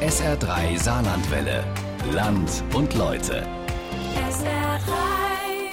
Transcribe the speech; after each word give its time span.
SR3 0.00 0.82
Saarlandwelle. 0.82 1.62
Land 2.10 2.64
und 2.72 2.94
Leute. 2.94 3.46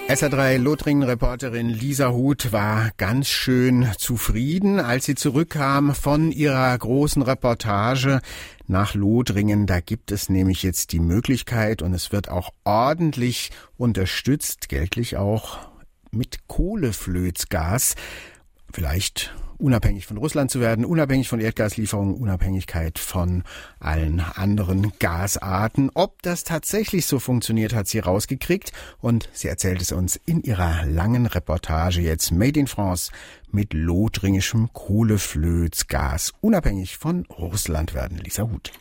SR3 0.09 0.57
Lothringen-Reporterin 0.57 1.69
Lisa 1.69 2.11
Huth 2.11 2.51
war 2.51 2.91
ganz 2.97 3.29
schön 3.29 3.87
zufrieden, 3.97 4.81
als 4.81 5.05
sie 5.05 5.15
zurückkam 5.15 5.95
von 5.95 6.33
ihrer 6.33 6.77
großen 6.77 7.21
Reportage 7.21 8.19
nach 8.67 8.95
Lothringen. 8.95 9.65
Da 9.65 9.79
gibt 9.79 10.11
es 10.11 10.27
nämlich 10.27 10.61
jetzt 10.61 10.91
die 10.91 10.99
Möglichkeit 10.99 11.81
und 11.81 11.93
es 11.93 12.11
wird 12.11 12.27
auch 12.27 12.49
ordentlich 12.65 13.51
unterstützt, 13.77 14.67
geltlich 14.67 15.15
auch 15.15 15.59
mit 16.11 16.49
Kohleflötsgas. 16.49 17.95
Vielleicht 18.73 19.33
unabhängig 19.57 20.05
von 20.05 20.17
Russland 20.17 20.51
zu 20.51 20.59
werden, 20.59 20.85
unabhängig 20.85 21.27
von 21.29 21.39
Erdgaslieferungen, 21.39 22.15
Unabhängigkeit 22.15 22.99
von 22.99 23.43
allen 23.79 24.19
anderen 24.19 24.93
Gasarten. 24.99 25.91
Ob 25.93 26.21
das 26.21 26.43
tatsächlich 26.43 27.05
so 27.05 27.19
funktioniert, 27.19 27.73
hat 27.73 27.87
sie 27.87 27.99
rausgekriegt 27.99 28.71
und 28.99 29.29
sie 29.33 29.47
erzählt 29.47 29.81
es 29.81 29.91
uns 29.91 30.19
in 30.25 30.41
ihrer 30.41 30.85
langen 30.85 31.25
Reportage 31.25 32.01
jetzt 32.01 32.31
Made 32.31 32.59
in 32.59 32.67
France 32.67 33.11
mit 33.51 33.73
lothringischem 33.73 34.71
Kohleflötsgas, 34.73 36.33
unabhängig 36.41 36.97
von 36.97 37.25
Russland 37.25 37.93
werden. 37.93 38.17
Lisa 38.17 38.43
Huth. 38.43 38.71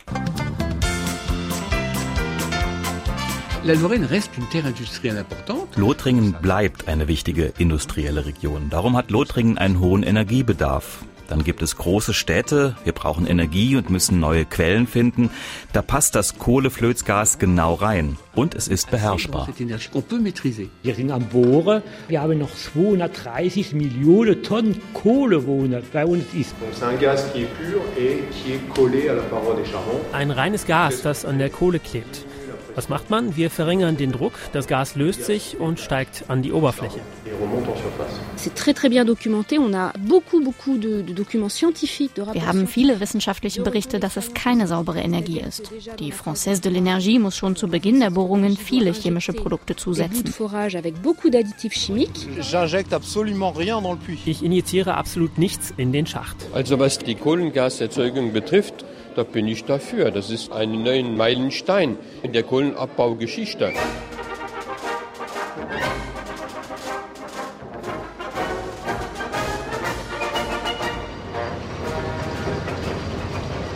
Lothringen 5.75 6.35
bleibt 6.41 6.87
eine 6.87 7.09
wichtige 7.09 7.51
industrielle 7.57 8.25
Region. 8.25 8.69
Darum 8.69 8.95
hat 8.95 9.11
Lothringen 9.11 9.57
einen 9.57 9.81
hohen 9.81 10.03
Energiebedarf. 10.03 11.03
Dann 11.27 11.43
gibt 11.43 11.61
es 11.61 11.75
große 11.75 12.13
Städte, 12.13 12.77
wir 12.85 12.93
brauchen 12.93 13.27
Energie 13.27 13.75
und 13.75 13.89
müssen 13.89 14.21
neue 14.21 14.45
Quellen 14.45 14.87
finden. 14.87 15.31
Da 15.73 15.81
passt 15.81 16.15
das 16.15 16.37
Kohleflötsgas 16.37 17.39
genau 17.39 17.73
rein 17.73 18.17
und 18.35 18.55
es 18.55 18.69
ist 18.69 18.89
beherrschbar. 18.89 19.49
Wir 19.57 20.95
sind 20.95 21.11
am 21.11 21.25
Bohren, 21.25 21.83
wir 22.07 22.21
haben 22.21 22.37
noch 22.37 22.55
230 22.55 23.73
Millionen 23.73 24.43
Tonnen 24.43 24.79
Kohle, 24.93 25.45
wo 25.45 25.67
bei 25.91 26.05
uns 26.05 26.23
ist. 26.33 26.55
Ein 30.13 30.31
reines 30.31 30.65
Gas, 30.65 31.01
das 31.01 31.25
an 31.25 31.37
der 31.37 31.49
Kohle 31.49 31.79
klebt. 31.79 32.25
Was 32.77 32.89
macht 32.89 33.09
man? 33.09 33.35
Wir 33.35 33.49
verringern 33.49 33.97
den 33.97 34.11
Druck, 34.11 34.33
das 34.53 34.67
Gas 34.67 34.93
löst 34.93 35.25
sich 35.25 35.59
und 35.59 35.79
steigt 35.79 36.25
an 36.27 36.43
die 36.43 36.51
Oberfläche. 36.51 36.99
Wir 42.33 42.45
haben 42.47 42.67
viele 42.67 42.99
wissenschaftliche 42.99 43.63
Berichte, 43.63 43.99
dass 43.99 44.15
es 44.15 44.31
keine 44.35 44.67
saubere 44.67 44.99
Energie 44.99 45.39
ist. 45.39 45.71
Die 45.97 46.13
Française 46.13 46.61
de 46.61 46.71
l'Énergie 46.71 47.19
muss 47.19 47.35
schon 47.35 47.55
zu 47.55 47.67
Beginn 47.67 47.99
der 47.99 48.11
Bohrungen 48.11 48.55
viele 48.55 48.91
chemische 48.91 49.33
Produkte 49.33 49.75
zusetzen. 49.75 50.31
Ich 54.25 54.43
injiziere 54.43 54.93
absolut 54.93 55.37
nichts 55.39 55.73
in 55.77 55.91
den 55.91 56.05
Schacht. 56.05 56.37
Also 56.53 56.77
was 56.77 56.99
die 56.99 57.15
Kohlengaserzeugung 57.15 58.33
betrifft, 58.33 58.85
da 59.17 59.23
bin 59.23 59.47
ich 59.47 59.65
dafür. 59.65 60.11
Das 60.11 60.29
ist 60.29 60.51
ein 60.51 60.83
neuer 60.83 61.03
Meilenstein 61.03 61.97
in 62.21 62.33
der 62.33 62.43
Kohlenabbaugeschichte. 62.43 63.73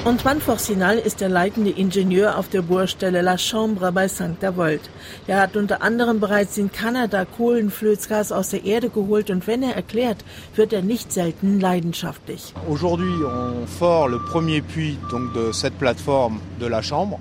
Antoine 0.03 0.41
Forcinal 0.41 0.97
ist 0.97 1.21
der 1.21 1.30
leitende 1.30 1.69
Ingenieur 1.69 2.39
auf 2.39 2.49
der 2.49 2.63
Bohrstelle 2.63 3.21
La 3.21 3.38
Chambre 3.38 3.91
bei 3.91 4.08
St. 4.08 4.43
Avold. 4.43 4.81
Er 5.27 5.39
hat 5.39 5.55
unter 5.55 5.83
anderem 5.83 6.19
bereits 6.19 6.58
in 6.58 6.71
Kanada 6.71 7.23
Kohlenflötsgas 7.23 8.31
aus 8.31 8.49
der 8.49 8.66
Erde 8.66 8.89
geholt 8.89 9.30
und 9.30 9.45
wenn 9.45 9.61
er 9.61 9.76
erklärt, 9.76 10.26
wird 10.55 10.73
er 10.73 10.81
nicht 10.81 11.11
selten 11.11 11.59
leidenschaftlich. 11.59 12.52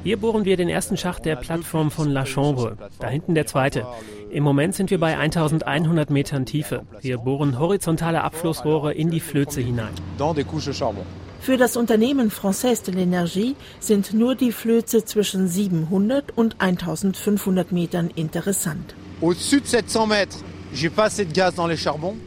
Hier 0.02 0.16
bohren 0.16 0.44
wir 0.46 0.56
den 0.56 0.70
ersten 0.70 0.96
Schacht 0.96 1.26
der 1.26 1.36
Plattform 1.36 1.90
von 1.90 2.08
La 2.08 2.24
Chambre. 2.24 2.78
Da 2.98 3.08
hinten 3.08 3.34
der 3.34 3.44
zweite. 3.46 3.86
Im 4.30 4.42
Moment 4.42 4.74
sind 4.74 4.90
wir 4.90 4.98
bei 4.98 5.18
1100 5.18 6.08
Metern 6.08 6.46
Tiefe. 6.46 6.86
Wir 7.02 7.18
bohren 7.18 7.58
horizontale 7.58 8.24
Abflussrohre 8.24 8.94
in 8.94 9.10
die 9.10 9.20
Flöze 9.20 9.60
hinein. 9.60 9.92
Für 11.40 11.56
das 11.56 11.76
Unternehmen 11.78 12.30
Française 12.30 12.84
de 12.84 12.94
l'Énergie 12.94 13.54
sind 13.80 14.12
nur 14.12 14.34
die 14.34 14.52
Flöze 14.52 15.06
zwischen 15.06 15.48
700 15.48 16.36
und 16.36 16.60
1500 16.60 17.72
Metern 17.72 18.10
interessant. 18.14 18.94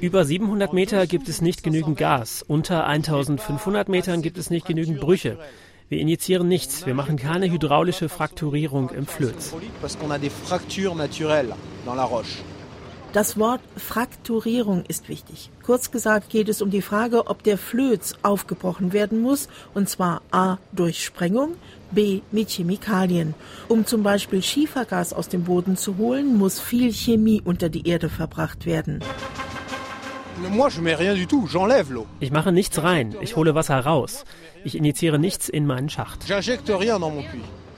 Über 0.01 0.25
700 0.25 0.73
Meter 0.73 1.07
gibt 1.07 1.29
es 1.29 1.41
nicht 1.41 1.63
genügend 1.63 1.97
Gas. 1.97 2.43
Unter 2.47 2.87
1500 2.87 3.87
Metern 3.87 4.23
gibt 4.23 4.39
es 4.39 4.49
nicht 4.49 4.65
genügend 4.65 4.99
Brüche. 4.99 5.37
Wir 5.89 5.99
injizieren 5.99 6.47
nichts. 6.47 6.87
Wir 6.87 6.95
machen 6.95 7.17
keine 7.17 7.51
hydraulische 7.51 8.09
Frakturierung 8.09 8.89
im 8.89 9.05
Flöz. 9.05 9.53
Das 13.13 13.37
Wort 13.37 13.61
Frakturierung 13.77 14.85
ist 14.87 15.07
wichtig. 15.07 15.51
Kurz 15.61 15.91
gesagt 15.91 16.31
geht 16.31 16.49
es 16.49 16.63
um 16.63 16.71
die 16.71 16.81
Frage, 16.81 17.27
ob 17.27 17.43
der 17.43 17.59
Flöz 17.59 18.15
aufgebrochen 18.23 18.91
werden 18.91 19.21
muss, 19.21 19.49
und 19.75 19.87
zwar 19.87 20.23
a. 20.31 20.57
durch 20.71 21.05
Sprengung, 21.05 21.49
b. 21.91 22.21
mit 22.31 22.49
Chemikalien. 22.49 23.35
Um 23.69 23.85
zum 23.85 24.01
Beispiel 24.01 24.41
Schiefergas 24.41 25.13
aus 25.13 25.29
dem 25.29 25.43
Boden 25.43 25.77
zu 25.77 25.97
holen, 25.97 26.35
muss 26.37 26.59
viel 26.59 26.91
Chemie 26.91 27.39
unter 27.45 27.69
die 27.69 27.87
Erde 27.87 28.09
verbracht 28.09 28.65
werden. 28.65 29.01
Ich 32.19 32.31
mache 32.31 32.51
nichts 32.51 32.81
rein, 32.81 33.15
ich 33.21 33.35
hole 33.35 33.53
Wasser 33.53 33.79
raus. 33.79 34.25
Ich 34.63 34.75
injiziere 34.75 35.19
nichts 35.19 35.49
in 35.49 35.67
meinen 35.67 35.89
Schacht 35.89 36.27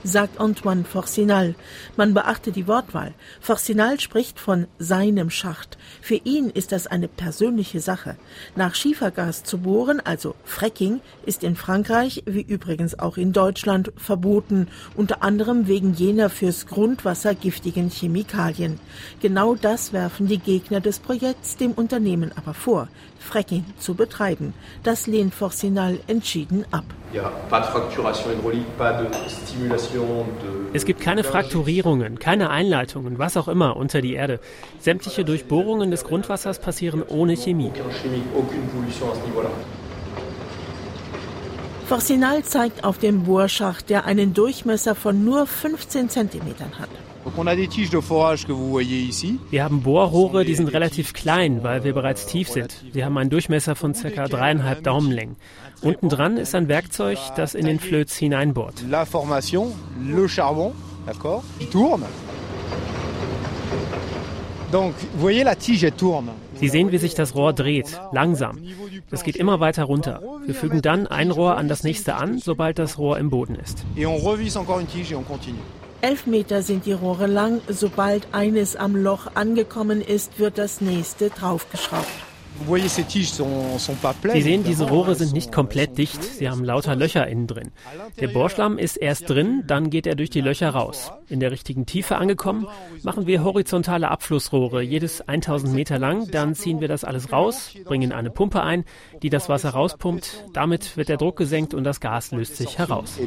sagt 0.05 0.39
Antoine 0.39 0.85
Forcinal. 0.85 1.55
Man 1.97 2.13
beachte 2.13 2.51
die 2.51 2.67
Wortwahl. 2.67 3.13
Forcinal 3.41 3.99
spricht 3.99 4.39
von 4.39 4.67
seinem 4.77 5.29
Schacht. 5.29 5.77
Für 6.01 6.15
ihn 6.15 6.49
ist 6.49 6.71
das 6.71 6.87
eine 6.87 7.07
persönliche 7.07 7.79
Sache. 7.79 8.15
Nach 8.55 8.75
Schiefergas 8.75 9.43
zu 9.43 9.57
bohren, 9.57 9.99
also 9.99 10.35
Fracking, 10.45 11.01
ist 11.25 11.43
in 11.43 11.55
Frankreich, 11.55 12.23
wie 12.25 12.41
übrigens 12.41 12.97
auch 12.97 13.17
in 13.17 13.33
Deutschland, 13.33 13.91
verboten, 13.97 14.67
unter 14.95 15.23
anderem 15.23 15.67
wegen 15.67 15.93
jener 15.93 16.29
fürs 16.29 16.67
Grundwasser 16.67 17.33
giftigen 17.33 17.89
Chemikalien. 17.89 18.79
Genau 19.21 19.55
das 19.55 19.91
werfen 19.91 20.27
die 20.27 20.39
Gegner 20.39 20.81
des 20.81 20.99
Projekts 20.99 21.57
dem 21.57 21.71
Unternehmen 21.71 22.31
aber 22.35 22.53
vor, 22.53 22.87
Fracking 23.25 23.65
zu 23.77 23.95
betreiben. 23.95 24.53
Das 24.83 25.07
lehnt 25.07 25.33
Forcinal 25.33 25.99
entschieden 26.07 26.65
ab. 26.71 26.85
Es 30.73 30.85
gibt 30.85 31.01
keine 31.01 31.23
Frakturierungen, 31.23 32.19
keine 32.19 32.49
Einleitungen, 32.49 33.17
was 33.19 33.37
auch 33.37 33.47
immer 33.47 33.75
unter 33.75 34.01
die 34.01 34.13
Erde. 34.13 34.39
Sämtliche 34.79 35.25
Durchbohrungen 35.25 35.91
des 35.91 36.03
Grundwassers 36.03 36.59
passieren 36.59 37.03
ohne 37.07 37.35
Chemie. 37.35 37.71
Forcinal 41.87 42.43
zeigt 42.43 42.83
auf 42.83 42.97
dem 42.97 43.23
Bohrschacht, 43.23 43.89
der 43.89 44.05
einen 44.05 44.33
Durchmesser 44.33 44.95
von 44.95 45.23
nur 45.23 45.45
15 45.45 46.09
Zentimetern 46.09 46.79
hat. 46.79 46.89
Wir 49.51 49.63
haben 49.63 49.81
Bohrrohre, 49.81 50.45
die 50.45 50.55
sind 50.55 50.67
relativ 50.67 51.13
klein, 51.13 51.63
weil 51.63 51.83
wir 51.83 51.93
bereits 51.93 52.27
tief 52.27 52.49
sind. 52.49 52.83
Sie 52.93 53.03
haben 53.03 53.17
einen 53.17 53.31
Durchmesser 53.31 53.75
von 53.75 53.93
ca. 53.93 54.27
dreieinhalb 54.27 54.83
Daumenlängen. 54.83 55.35
Unten 55.81 56.09
dran 56.09 56.37
ist 56.37 56.53
ein 56.53 56.67
Werkzeug, 56.67 57.17
das 57.35 57.55
in 57.55 57.65
den 57.65 57.79
Flöz 57.79 58.15
hineinbohrt. 58.15 58.83
La 58.89 59.05
formation, 59.05 59.71
le 60.03 60.29
charbon, 60.29 60.71
d'accord, 61.07 61.41
tourne. 61.71 62.05
Sie 66.59 66.69
sehen, 66.69 66.91
wie 66.91 66.97
sich 66.97 67.13
das 67.15 67.35
Rohr 67.35 67.53
dreht, 67.53 67.99
langsam. 68.11 68.59
Das 69.09 69.23
geht 69.23 69.35
immer 69.35 69.59
weiter 69.59 69.83
runter. 69.83 70.21
Wir 70.45 70.53
fügen 70.53 70.81
dann 70.81 71.07
ein 71.07 71.31
Rohr 71.31 71.57
an 71.57 71.67
das 71.67 71.83
nächste 71.83 72.15
an, 72.15 72.39
sobald 72.39 72.77
das 72.77 72.97
Rohr 72.97 73.17
im 73.17 73.29
Boden 73.29 73.55
ist. 73.55 73.85
Et 73.95 74.05
on 74.05 74.15
revisse 74.15 74.59
encore 74.59 74.79
une 74.79 74.87
tige 74.87 75.13
et 75.13 75.17
on 75.17 75.25
continue. 75.25 75.61
Elf 76.01 76.27
Meter 76.27 76.61
sind 76.61 76.85
die 76.85 76.93
Rohre 76.93 77.27
lang. 77.27 77.61
Sobald 77.67 78.27
eines 78.33 78.75
am 78.75 78.95
Loch 78.95 79.27
angekommen 79.35 80.01
ist, 80.01 80.39
wird 80.39 80.57
das 80.57 80.81
nächste 80.81 81.29
draufgeschraubt. 81.29 82.34
Sie 84.33 84.41
sehen, 84.41 84.63
diese 84.63 84.89
Rohre 84.89 85.15
sind 85.15 85.33
nicht 85.33 85.51
komplett 85.51 85.97
dicht, 85.97 86.23
sie 86.23 86.49
haben 86.49 86.63
lauter 86.63 86.95
Löcher 86.95 87.27
innen 87.27 87.47
drin. 87.47 87.71
Der 88.19 88.27
Bohrschlamm 88.29 88.77
ist 88.77 88.97
erst 88.97 89.29
drin, 89.29 89.63
dann 89.67 89.89
geht 89.89 90.07
er 90.07 90.15
durch 90.15 90.29
die 90.29 90.41
Löcher 90.41 90.69
raus. 90.69 91.11
In 91.27 91.39
der 91.39 91.51
richtigen 91.51 91.85
Tiefe 91.85 92.17
angekommen, 92.17 92.67
machen 93.03 93.27
wir 93.27 93.43
horizontale 93.43 94.09
Abflussrohre, 94.09 94.81
jedes 94.81 95.21
1000 95.21 95.73
Meter 95.73 95.99
lang, 95.99 96.29
dann 96.31 96.55
ziehen 96.55 96.81
wir 96.81 96.87
das 96.87 97.03
alles 97.03 97.31
raus, 97.31 97.73
bringen 97.83 98.11
eine 98.11 98.29
Pumpe 98.29 98.61
ein, 98.61 98.85
die 99.21 99.29
das 99.29 99.49
Wasser 99.49 99.71
rauspumpt, 99.71 100.45
damit 100.53 100.97
wird 100.97 101.09
der 101.09 101.17
Druck 101.17 101.37
gesenkt 101.37 101.73
und 101.73 101.83
das 101.83 101.99
Gas 101.99 102.31
löst 102.31 102.55
sich 102.57 102.77
heraus. 102.77 103.17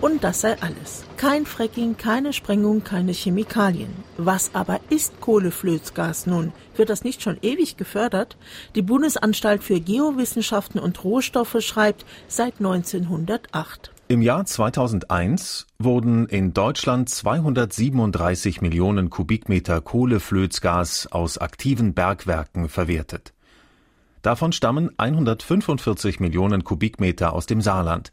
Und 0.00 0.24
das 0.24 0.40
sei 0.40 0.56
alles. 0.60 1.04
Kein 1.16 1.46
Fracking, 1.46 1.96
keine 1.96 2.32
Sprengung, 2.32 2.84
keine 2.84 3.12
Chemikalien. 3.12 3.88
Was 4.18 4.50
aber 4.54 4.80
ist 4.90 5.20
Kohleflözgas 5.20 6.26
nun? 6.26 6.52
Wird 6.76 6.90
das 6.90 7.04
nicht 7.04 7.22
schon 7.22 7.38
ewig 7.42 7.76
gefördert? 7.76 8.36
Die 8.74 8.82
Bundesanstalt 8.82 9.64
für 9.64 9.80
Geowissenschaften 9.80 10.78
und 10.78 11.02
Rohstoffe 11.02 11.56
schreibt 11.60 12.04
seit 12.28 12.54
1908. 12.58 13.92
Im 14.08 14.22
Jahr 14.22 14.44
2001 14.44 15.66
wurden 15.80 16.26
in 16.26 16.54
Deutschland 16.54 17.08
237 17.08 18.60
Millionen 18.60 19.10
Kubikmeter 19.10 19.80
Kohleflözgas 19.80 21.08
aus 21.10 21.38
aktiven 21.38 21.92
Bergwerken 21.92 22.68
verwertet. 22.68 23.32
Davon 24.22 24.52
stammen 24.52 24.90
145 24.96 26.20
Millionen 26.20 26.62
Kubikmeter 26.62 27.32
aus 27.32 27.46
dem 27.46 27.60
Saarland, 27.60 28.12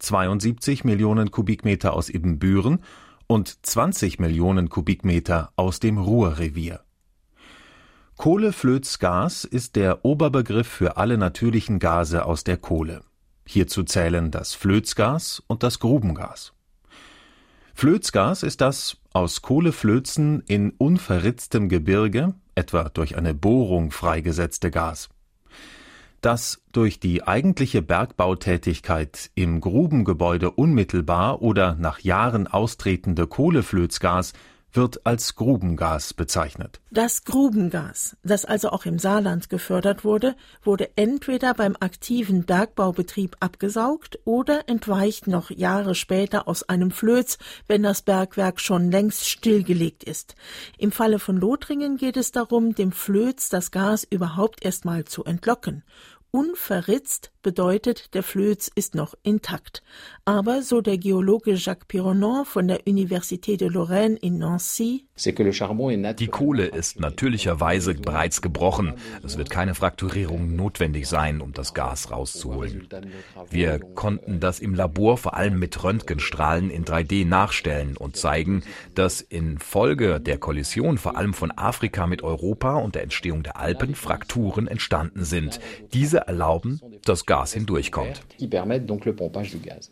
72 0.00 0.84
Millionen 0.84 1.30
Kubikmeter 1.30 1.94
aus 1.94 2.10
Ibbenbüren 2.10 2.80
und 3.26 3.64
20 3.64 4.18
Millionen 4.18 4.68
Kubikmeter 4.68 5.52
aus 5.56 5.80
dem 5.80 5.96
Ruhrrevier. 5.96 6.80
Kohleflözgas 8.22 9.42
ist 9.42 9.74
der 9.74 10.04
Oberbegriff 10.04 10.68
für 10.68 10.96
alle 10.96 11.18
natürlichen 11.18 11.80
Gase 11.80 12.24
aus 12.24 12.44
der 12.44 12.56
Kohle. 12.56 13.00
Hierzu 13.44 13.82
zählen 13.82 14.30
das 14.30 14.54
Flözgas 14.54 15.42
und 15.48 15.64
das 15.64 15.80
Grubengas. 15.80 16.52
Flözgas 17.74 18.44
ist 18.44 18.60
das 18.60 18.98
aus 19.12 19.42
Kohleflözen 19.42 20.40
in 20.46 20.70
unverritztem 20.70 21.68
Gebirge, 21.68 22.34
etwa 22.54 22.84
durch 22.90 23.16
eine 23.16 23.34
Bohrung 23.34 23.90
freigesetzte 23.90 24.70
Gas. 24.70 25.08
Das 26.20 26.62
durch 26.70 27.00
die 27.00 27.26
eigentliche 27.26 27.82
Bergbautätigkeit 27.82 29.32
im 29.34 29.60
Grubengebäude 29.60 30.52
unmittelbar 30.52 31.42
oder 31.42 31.74
nach 31.74 31.98
Jahren 31.98 32.46
austretende 32.46 33.26
Kohleflözgas 33.26 34.32
wird 34.72 35.06
als 35.06 35.36
Grubengas 35.36 36.14
bezeichnet. 36.14 36.80
Das 36.90 37.24
Grubengas, 37.24 38.16
das 38.22 38.44
also 38.44 38.70
auch 38.70 38.84
im 38.86 38.98
Saarland 38.98 39.50
gefördert 39.50 40.04
wurde, 40.04 40.34
wurde 40.62 40.90
entweder 40.96 41.54
beim 41.54 41.76
aktiven 41.80 42.44
Bergbaubetrieb 42.44 43.36
abgesaugt 43.40 44.18
oder 44.24 44.68
entweicht 44.68 45.26
noch 45.26 45.50
Jahre 45.50 45.94
später 45.94 46.48
aus 46.48 46.68
einem 46.68 46.90
Flöz, 46.90 47.38
wenn 47.66 47.82
das 47.82 48.02
Bergwerk 48.02 48.60
schon 48.60 48.90
längst 48.90 49.28
stillgelegt 49.28 50.04
ist. 50.04 50.34
Im 50.78 50.92
Falle 50.92 51.18
von 51.18 51.36
Lothringen 51.36 51.96
geht 51.96 52.16
es 52.16 52.32
darum, 52.32 52.74
dem 52.74 52.92
Flöz 52.92 53.48
das 53.48 53.70
Gas 53.70 54.04
überhaupt 54.08 54.64
erstmal 54.64 55.04
zu 55.04 55.24
entlocken 55.24 55.82
Unverritzt 56.34 57.30
bedeutet, 57.42 58.14
der 58.14 58.22
Flöz 58.22 58.70
ist 58.74 58.94
noch 58.94 59.14
intakt. 59.22 59.82
Aber, 60.24 60.62
so 60.62 60.80
der 60.80 60.96
Geologe 60.96 61.52
Jacques 61.56 61.86
Pironnet 61.86 62.46
von 62.46 62.68
der 62.68 62.84
Université 62.86 63.58
de 63.58 63.68
Lorraine 63.68 64.16
in 64.16 64.38
Nancy, 64.38 65.06
die 65.14 66.26
Kohle 66.28 66.64
ist 66.64 66.98
natürlicherweise 66.98 67.94
bereits 67.94 68.40
gebrochen. 68.40 68.94
Es 69.22 69.36
wird 69.36 69.50
keine 69.50 69.74
Frakturierung 69.74 70.56
notwendig 70.56 71.06
sein, 71.06 71.42
um 71.42 71.52
das 71.52 71.74
Gas 71.74 72.10
rauszuholen. 72.10 72.88
Wir 73.50 73.78
konnten 73.78 74.40
das 74.40 74.58
im 74.58 74.74
Labor 74.74 75.18
vor 75.18 75.34
allem 75.34 75.58
mit 75.58 75.84
Röntgenstrahlen 75.84 76.70
in 76.70 76.86
3D 76.86 77.26
nachstellen 77.26 77.98
und 77.98 78.16
zeigen, 78.16 78.62
dass 78.94 79.20
infolge 79.20 80.18
der 80.18 80.38
Kollision 80.38 80.96
vor 80.96 81.16
allem 81.16 81.34
von 81.34 81.50
Afrika 81.50 82.06
mit 82.06 82.22
Europa 82.22 82.76
und 82.76 82.94
der 82.94 83.02
Entstehung 83.02 83.42
der 83.42 83.58
Alpen 83.58 83.94
Frakturen 83.94 84.66
entstanden 84.66 85.24
sind. 85.24 85.60
Diese 85.92 86.26
erlauben, 86.26 86.80
dass 87.04 87.26
Gas 87.26 87.52
hindurchkommt. 87.52 88.22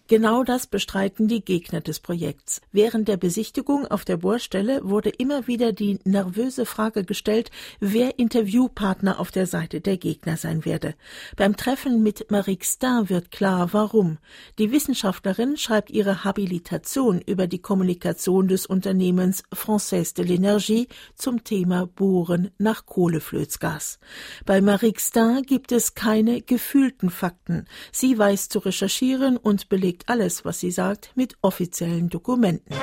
Genau 0.09 0.45
das 0.45 0.67
bestreiten 0.67 1.29
die 1.29 1.45
Gegner 1.45 1.83
des 1.83 2.01
Projekts. 2.01 2.63
Während 2.73 3.07
der 3.09 3.19
Besichtigung 3.19 3.87
auf 3.87 4.07
der 4.07 4.17
Bohrstelle 4.17 4.81
wurde 4.83 5.10
immer 5.19 5.47
wieder 5.47 5.73
die 5.73 5.99
nervöse 6.05 6.67
Frage 6.67 7.05
gestellt, 7.05 7.51
wer 7.81 8.19
Interviewpartner 8.19 9.19
auf 9.19 9.31
der 9.31 9.47
Seite 9.47 9.81
der 9.81 9.97
Gegner 9.97 10.37
sein 10.37 10.65
werde. 10.65 10.95
Beim 11.37 11.57
Treffen 11.57 12.03
mit 12.03 12.31
Marie 12.31 12.59
Stin 12.63 13.09
wird 13.09 13.31
klar, 13.31 13.73
warum. 13.73 14.19
Die 14.59 14.73
Wissenschaftlerin 14.73 15.57
schreibt 15.57 15.91
ihre 15.91 16.25
Habilitation 16.25 17.21
über 17.21 17.47
die 17.47 17.61
Kommunikation 17.61 18.49
des 18.49 18.67
Unternehmens 18.67 19.43
Française 19.53 20.15
de 20.15 20.25
l'Énergie 20.25 20.89
zum 21.15 21.45
Thema 21.45 21.87
Bohren 21.87 22.51
nach 22.59 22.87
Kohleflözgas. 22.87 23.99
Bei 24.47 24.61
Marie 24.61 24.95
Stin 24.97 25.43
gibt 25.47 25.73
es 25.73 25.95
keine 25.95 26.43
gefühlten 26.43 27.11
Fakten. 27.11 27.67
Sie 27.93 28.17
weiß 28.17 28.49
zu 28.49 28.61
recherchieren 28.61 29.37
und 29.37 29.69
belegt 29.69 30.09
alles, 30.09 30.45
was 30.45 30.61
sie 30.61 30.71
sagt, 30.71 31.13
mit 31.15 31.37
offiziellen 31.43 32.09
Dokumenten. 32.09 32.75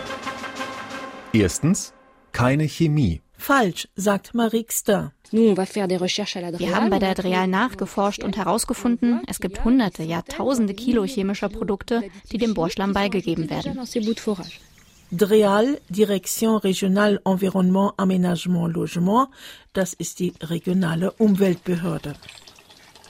Erstens 1.33 1.93
keine 2.31 2.67
Chemie. 2.67 3.21
Falsch, 3.37 3.87
sagt 3.95 4.33
Marie 4.33 4.65
Stin. 4.69 5.11
Wir 5.31 6.75
haben 6.75 6.89
bei 6.89 6.99
der 6.99 7.09
Adrial 7.09 7.47
nachgeforscht 7.47 8.23
und 8.23 8.37
herausgefunden, 8.37 9.21
es 9.27 9.39
gibt 9.39 9.63
hunderte, 9.63 10.03
ja 10.03 10.21
tausende 10.21 10.73
Kilo 10.73 11.05
chemischer 11.05 11.49
Produkte, 11.49 12.03
die 12.31 12.37
dem 12.37 12.53
Bohrschlamm 12.53 12.93
beigegeben 12.93 13.49
werden. 13.49 13.79
DREAL, 15.09 15.79
Direction 15.89 16.57
Régionale 16.57 17.19
Environnement 17.23 17.93
Aménagement 17.97 18.67
Logement, 18.67 19.29
das 19.71 19.93
ist 19.93 20.19
die 20.19 20.33
regionale 20.41 21.11
Umweltbehörde. 21.11 22.15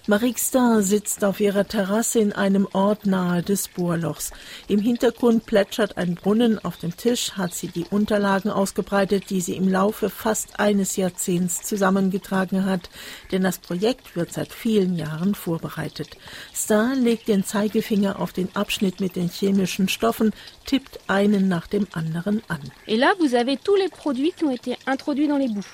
Marixta 0.10 0.82
sitzt 0.84 1.26
auf 1.26 1.42
ihrer 1.42 1.68
Terrasse 1.68 2.20
in 2.20 2.32
einem 2.32 2.66
Ort 2.72 3.06
nahe 3.06 3.44
des 3.44 3.68
Bohrlochs. 3.68 4.32
Im 4.70 4.80
Hintergrund 4.80 5.46
plätschert 5.46 5.98
ein 5.98 6.16
Brunnen. 6.16 6.64
Auf 6.64 6.78
dem 6.78 6.96
Tisch 6.96 7.34
hat 7.34 7.54
sie 7.54 7.68
die 7.68 7.84
Unterlagen 7.90 8.50
ausgebreitet, 8.50 9.30
die 9.30 9.42
sie 9.42 9.58
im 9.58 9.68
Laufe 9.68 10.10
fast 10.10 10.62
eines 10.62 10.96
Jahrzehnts 10.96 11.64
zusammengetragen 11.64 12.64
hat. 12.64 12.90
Denn 13.34 13.44
das 13.44 13.58
Projekt 13.58 14.16
wird 14.16 14.32
seit 14.32 14.54
vielen 14.54 14.96
Jahren 14.96 15.36
vorbereitet. 15.36 16.16
Star 16.56 16.96
legt 16.96 17.28
den 17.28 17.44
Zeigefinger 17.44 18.22
auf 18.22 18.32
den 18.32 18.48
Abschnitt 18.56 19.02
mit 19.02 19.18
den 19.18 19.28
chemischen 19.28 19.90
Stoffen, 19.90 20.32
tippt 20.66 21.02
einen 21.10 21.50
nach 21.50 21.68
dem 21.68 21.86
anderen 21.92 22.42
an. 22.48 22.62
Et 22.86 22.98
là, 22.98 23.12
vous 23.20 23.36
avez 23.36 23.58
tous 23.58 23.76
les 23.76 23.90
produits 23.90 24.34
qui 24.38 24.46
ont 24.46 24.56
été 24.56 24.78
introduits 24.86 25.28
dans 25.28 25.38
les 25.38 25.50
boues. 25.50 25.68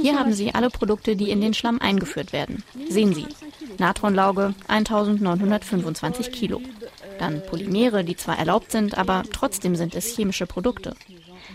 Hier 0.00 0.18
haben 0.18 0.32
Sie 0.32 0.54
alle 0.54 0.70
Produkte, 0.70 1.16
die 1.16 1.30
in 1.30 1.40
den 1.40 1.54
Schlamm 1.54 1.80
eingeführt 1.80 2.32
werden. 2.32 2.62
Sehen 2.88 3.14
Sie. 3.14 3.26
Natronlauge 3.78 4.54
1925 4.68 6.32
Kilo. 6.32 6.60
Dann 7.18 7.42
Polymere, 7.46 8.04
die 8.04 8.16
zwar 8.16 8.38
erlaubt 8.38 8.72
sind, 8.72 8.96
aber 8.98 9.22
trotzdem 9.32 9.76
sind 9.76 9.94
es 9.94 10.14
chemische 10.14 10.46
Produkte. 10.46 10.94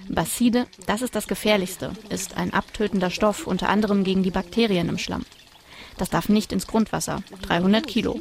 Bacide, 0.09 0.67
das 0.85 1.01
ist 1.01 1.15
das 1.15 1.27
gefährlichste, 1.27 1.91
ist 2.09 2.37
ein 2.37 2.53
abtötender 2.53 3.09
Stoff, 3.09 3.47
unter 3.47 3.69
anderem 3.69 4.03
gegen 4.03 4.23
die 4.23 4.31
Bakterien 4.31 4.89
im 4.89 4.97
Schlamm. 4.97 5.25
Das 5.97 6.09
darf 6.09 6.29
nicht 6.29 6.53
ins 6.53 6.67
Grundwasser. 6.67 7.23
300 7.41 7.87
Kilo. 7.87 8.19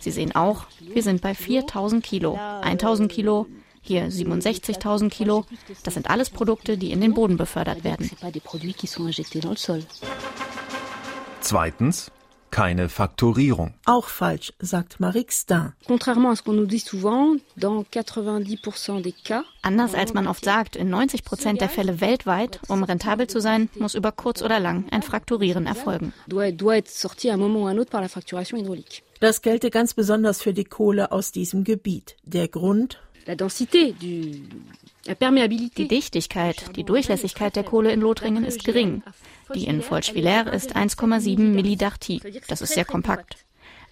Sie 0.00 0.10
sehen 0.10 0.34
auch, 0.34 0.66
wir 0.80 1.02
sind 1.02 1.22
bei 1.22 1.34
4000 1.34 2.04
Kilo. 2.04 2.38
1000 2.62 3.10
Kilo, 3.10 3.46
hier 3.82 4.08
67.000 4.08 5.10
Kilo. 5.10 5.44
Das 5.84 5.94
sind 5.94 6.08
alles 6.08 6.30
Produkte, 6.30 6.78
die 6.78 6.92
in 6.92 7.00
den 7.00 7.14
Boden 7.14 7.36
befördert 7.36 7.84
werden. 7.84 8.10
Zweitens, 11.40 12.10
keine 12.52 12.88
Faktorierung. 12.88 13.74
Auch 13.86 14.08
falsch, 14.08 14.52
sagt 14.60 15.00
Marik 15.00 15.32
Stin. 15.32 15.72
Anders 19.62 19.94
als 19.94 20.14
man 20.14 20.26
oft 20.28 20.44
sagt, 20.44 20.76
in 20.76 20.90
90 20.90 21.24
Prozent 21.24 21.60
der 21.60 21.70
Fälle 21.70 22.00
weltweit, 22.00 22.60
um 22.68 22.84
rentabel 22.84 23.26
zu 23.26 23.40
sein, 23.40 23.70
muss 23.78 23.94
über 23.94 24.12
kurz 24.12 24.42
oder 24.42 24.60
lang 24.60 24.84
ein 24.90 25.02
Frakturieren 25.02 25.66
erfolgen. 25.66 26.12
Das 29.20 29.40
gelte 29.40 29.70
ganz 29.70 29.94
besonders 29.94 30.42
für 30.42 30.52
die 30.52 30.64
Kohle 30.64 31.10
aus 31.10 31.32
diesem 31.32 31.64
Gebiet. 31.64 32.16
Der 32.24 32.48
Grund? 32.48 33.01
Die 35.76 35.88
Dichtigkeit, 35.88 36.76
die 36.76 36.84
Durchlässigkeit 36.84 37.56
der 37.56 37.64
Kohle 37.64 37.92
in 37.92 38.00
Lothringen 38.00 38.44
ist 38.44 38.64
gering. 38.64 39.02
Die 39.54 39.66
in 39.66 39.82
Folschwiller 39.82 40.52
ist 40.52 40.76
1,7 40.76 41.38
Millidarty. 41.38 42.20
Das 42.48 42.62
ist 42.62 42.74
sehr 42.74 42.84
kompakt. 42.84 43.36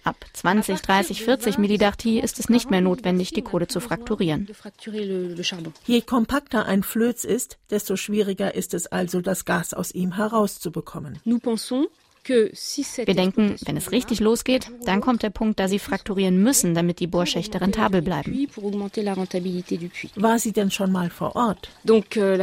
Ab 0.03 0.25
20, 0.33 0.81
30, 0.81 1.23
40 1.23 1.57
Millidartie 1.59 2.19
ist 2.19 2.39
es 2.39 2.49
nicht 2.49 2.71
mehr 2.71 2.81
notwendig, 2.81 3.33
die 3.33 3.43
Kohle 3.43 3.67
zu 3.67 3.79
frakturieren. 3.79 4.49
Je 5.85 6.01
kompakter 6.01 6.65
ein 6.65 6.81
Flöz 6.81 7.23
ist, 7.23 7.59
desto 7.69 7.95
schwieriger 7.95 8.55
ist 8.55 8.73
es 8.73 8.87
also, 8.87 9.21
das 9.21 9.45
Gas 9.45 9.75
aus 9.75 9.91
ihm 9.91 10.15
herauszubekommen. 10.15 11.19
Wir 12.23 13.15
denken, 13.15 13.55
wenn 13.65 13.77
es 13.77 13.91
richtig 13.91 14.19
losgeht, 14.19 14.69
dann 14.85 15.01
kommt 15.01 15.23
der 15.23 15.31
Punkt, 15.31 15.59
da 15.59 15.67
sie 15.67 15.79
frakturieren 15.79 16.41
müssen, 16.41 16.75
damit 16.75 16.99
die 16.99 17.07
Bohrschächte 17.07 17.59
rentabel 17.59 18.01
bleiben. 18.01 18.47
War 20.15 20.39
sie 20.39 20.51
denn 20.51 20.71
schon 20.71 20.91
mal 20.91 21.09
vor 21.09 21.35
Ort? 21.35 21.69
Euh, 21.87 22.37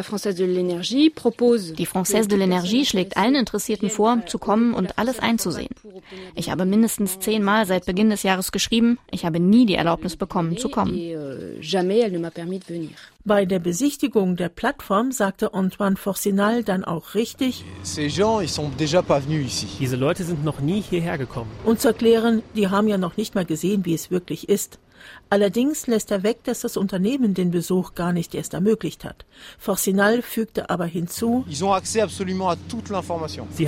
die 1.75 1.87
Française 1.87 2.29
de 2.29 2.39
l'Énergie 2.39 2.85
schlägt 2.85 3.17
allen 3.17 3.35
Interessierten 3.37 3.91
vor, 3.91 4.27
zu 4.27 4.39
kommen 4.39 4.75
und 4.75 4.99
alles 4.99 5.21
einzusehen. 5.21 5.75
Ich 6.35 6.51
habe 6.51 6.65
mindestens 6.65 7.21
zehnmal 7.21 7.67
seit 7.67 7.87
Beginn 7.87 8.11
des 8.11 8.23
Jahres 8.25 8.53
geschrieben, 8.53 8.99
ich 9.11 9.25
habe 9.25 9.39
nie 9.39 9.67
die 9.67 9.75
Erlaubnis 9.75 10.17
bekommen, 10.17 10.57
zu 10.57 10.69
kommen. 10.69 10.95
Bei 13.29 13.45
der 13.45 13.59
Besichtigung 13.59 14.37
der 14.37 14.49
Plattform 14.49 15.13
sagte 15.13 15.53
Antoine 15.53 15.97
Forcinal 15.97 16.65
dann 16.65 16.83
auch 16.83 17.15
richtig, 17.15 17.63
diese 19.79 19.97
Leute 19.97 20.25
sind 20.25 20.45
noch 20.47 20.61
nie 20.61 20.81
hierher 20.81 21.19
gekommen. 21.19 21.51
Und 21.67 21.79
zu 21.79 21.89
erklären, 21.89 22.43
die 22.57 22.69
haben 22.69 22.89
ja 22.89 22.97
noch 22.97 23.19
nicht 23.19 23.35
mal 23.35 23.45
gesehen, 23.45 23.85
wie 23.85 23.93
es 23.93 24.11
wirklich 24.11 24.49
ist. 24.49 24.79
Allerdings 25.29 25.87
lässt 25.87 26.11
er 26.11 26.23
weg, 26.23 26.43
dass 26.45 26.61
das 26.61 26.79
Unternehmen 26.79 27.35
den 27.35 27.51
Besuch 27.51 27.95
gar 27.95 28.15
nicht 28.15 28.35
erst 28.35 28.55
ermöglicht 28.55 29.05
hat. 29.05 29.27
Forcinal 29.59 30.23
fügte 30.23 30.71
aber 30.71 30.87
hinzu, 30.87 31.45
Sie 31.47 31.69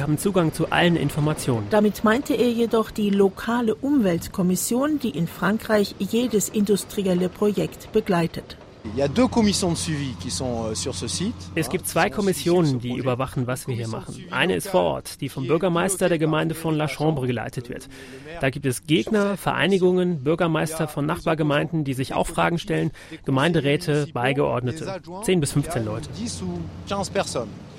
haben 0.03 0.17
Zugang 0.17 0.55
zu 0.55 0.71
allen 0.71 0.97
Informationen. 0.97 1.67
Damit 1.69 2.03
meinte 2.03 2.33
er 2.33 2.51
jedoch 2.51 2.91
die 2.91 3.11
lokale 3.11 3.75
Umweltkommission, 3.75 4.99
die 5.01 5.11
in 5.11 5.29
Frankreich 5.29 5.95
jedes 5.99 6.49
industrielle 6.49 7.29
Projekt 7.29 7.93
begleitet. 7.93 8.57
Euh, 8.85 10.73
es 11.55 11.69
gibt 11.69 11.87
zwei 11.87 12.11
Kommissionen, 12.11 12.81
die 12.81 12.97
überwachen, 12.97 13.47
was 13.47 13.69
wir 13.69 13.75
hier 13.75 13.89
machen. 13.89 14.25
Eine 14.31 14.57
ist 14.57 14.69
vor 14.69 14.83
Ort, 14.83 15.21
die 15.21 15.29
vom 15.29 15.47
Bürgermeister 15.47 16.09
der 16.09 16.19
Gemeinde 16.19 16.55
von 16.55 16.75
La 16.77 16.89
Chambre 16.89 17.27
geleitet 17.27 17.69
wird. 17.69 17.89
Da 18.41 18.51
gibt 18.51 18.67
es 18.67 18.87
Gegner, 18.87 19.37
Vereinigungen, 19.37 20.25
Bürgermeister 20.25 20.89
von 20.89 21.07
Nachbargemeinden, 21.07 21.85
die 21.85 21.95
sich 21.95 22.15
auch 22.15 22.27
Fragen 22.27 22.59
stellen, 22.59 22.91
Gemeinderäte, 23.25 24.09
Beigeordnete. 24.13 25.01
10 25.25 25.41
bis 25.41 25.53
15 25.53 25.85
Leute. 25.85 26.09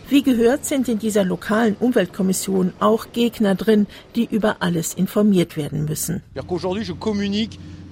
Wie 0.09 0.23
gehört 0.23 0.65
sind 0.65 0.89
in 0.89 0.99
dieser 0.99 1.23
lokalen 1.23 1.75
Umweltkommission 1.79 2.73
auch 2.81 3.07
Gegner 3.13 3.55
drin, 3.55 3.87
die 4.15 4.25
über 4.25 4.57
alles 4.59 4.93
informiert 4.93 5.55
werden 5.55 5.85
müssen. 5.85 6.21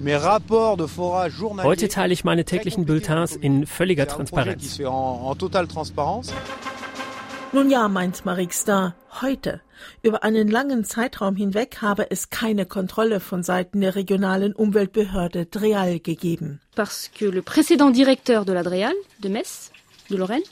Heute 0.02 1.88
teile 1.88 2.12
ich 2.14 2.24
meine 2.24 2.44
täglichen 2.46 2.86
Bulletins 2.86 3.36
in 3.36 3.66
völliger 3.66 4.06
Transparenz. 4.06 4.78
Nun 7.52 7.68
ja, 7.68 7.88
meint 7.88 8.24
Marik 8.24 8.54
Star, 8.54 8.94
heute. 9.20 9.60
Über 10.02 10.22
einen 10.22 10.48
langen 10.48 10.84
Zeitraum 10.84 11.36
hinweg 11.36 11.82
habe 11.82 12.10
es 12.10 12.30
keine 12.30 12.64
Kontrolle 12.64 13.20
von 13.20 13.42
Seiten 13.42 13.80
der 13.80 13.94
regionalen 13.94 14.54
Umweltbehörde 14.54 15.46
Dreal 15.46 16.00
gegeben. 16.00 16.60
Parce 16.74 17.10
que 17.12 17.26
le 17.26 17.42
précédent 17.42 17.90
directeur 17.90 18.44
de 18.44 18.52
la 18.52 18.62
Dreal, 18.62 18.94
de 19.18 19.28
Metz, 19.28 19.70
de 20.08 20.16
Lorraine, 20.16 20.44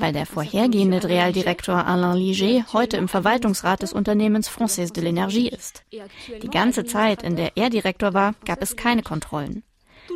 weil 0.00 0.12
der 0.12 0.26
vorhergehende 0.26 1.02
Realdirektor 1.04 1.86
Alain 1.86 2.16
Liger 2.16 2.64
heute 2.72 2.96
im 2.96 3.08
Verwaltungsrat 3.08 3.82
des 3.82 3.92
Unternehmens 3.92 4.48
Française 4.48 4.92
de 4.92 5.04
l'Énergie 5.04 5.48
ist. 5.48 5.84
Die 6.42 6.48
ganze 6.48 6.84
Zeit, 6.84 7.22
in 7.22 7.36
der 7.36 7.56
er 7.56 7.70
Direktor 7.70 8.14
war, 8.14 8.34
gab 8.44 8.62
es 8.62 8.76
keine 8.76 9.02
Kontrollen. 9.02 9.62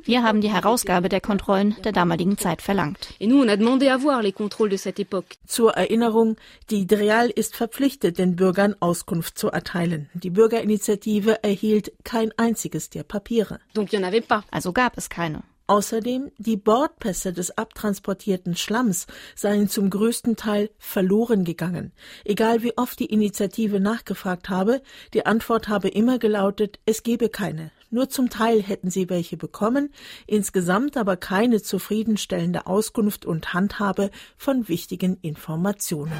Wir 0.04 0.22
haben 0.22 0.40
die 0.40 0.50
Herausgabe 0.50 1.08
der 1.08 1.20
Kontrollen 1.20 1.76
der 1.84 1.92
damaligen 1.92 2.38
Zeit 2.38 2.62
verlangt. 2.62 3.14
Zur 5.46 5.72
Erinnerung, 5.72 6.36
die 6.70 6.86
Dreal 6.86 7.30
ist 7.30 7.56
verpflichtet, 7.56 8.18
den 8.18 8.36
Bürgern 8.36 8.74
Auskunft 8.80 9.38
zu 9.38 9.48
erteilen. 9.48 10.08
Die 10.14 10.30
Bürgerinitiative 10.30 11.42
erhielt 11.44 11.92
kein 12.04 12.32
einziges 12.38 12.90
der 12.90 13.02
Papiere. 13.02 13.60
Also 14.50 14.72
gab 14.72 14.96
es 14.96 15.08
keine. 15.08 15.42
Außerdem 15.66 16.30
die 16.38 16.56
Bordpässe 16.56 17.32
des 17.32 17.56
abtransportierten 17.56 18.56
Schlamms 18.56 19.06
seien 19.34 19.68
zum 19.68 19.90
größten 19.90 20.36
Teil 20.36 20.70
verloren 20.78 21.44
gegangen. 21.44 21.92
Egal 22.24 22.62
wie 22.62 22.76
oft 22.76 22.98
die 22.98 23.06
Initiative 23.06 23.80
nachgefragt 23.80 24.48
habe, 24.48 24.82
die 25.14 25.24
Antwort 25.24 25.68
habe 25.68 25.88
immer 25.88 26.18
gelautet, 26.18 26.78
es 26.84 27.02
gebe 27.02 27.28
keine. 27.28 27.70
Nur 27.90 28.08
zum 28.08 28.30
Teil 28.30 28.62
hätten 28.62 28.90
sie 28.90 29.10
welche 29.10 29.36
bekommen, 29.36 29.92
insgesamt 30.26 30.96
aber 30.96 31.16
keine 31.16 31.62
zufriedenstellende 31.62 32.66
Auskunft 32.66 33.26
und 33.26 33.52
Handhabe 33.52 34.10
von 34.38 34.68
wichtigen 34.68 35.18
Informationen. 35.20 36.12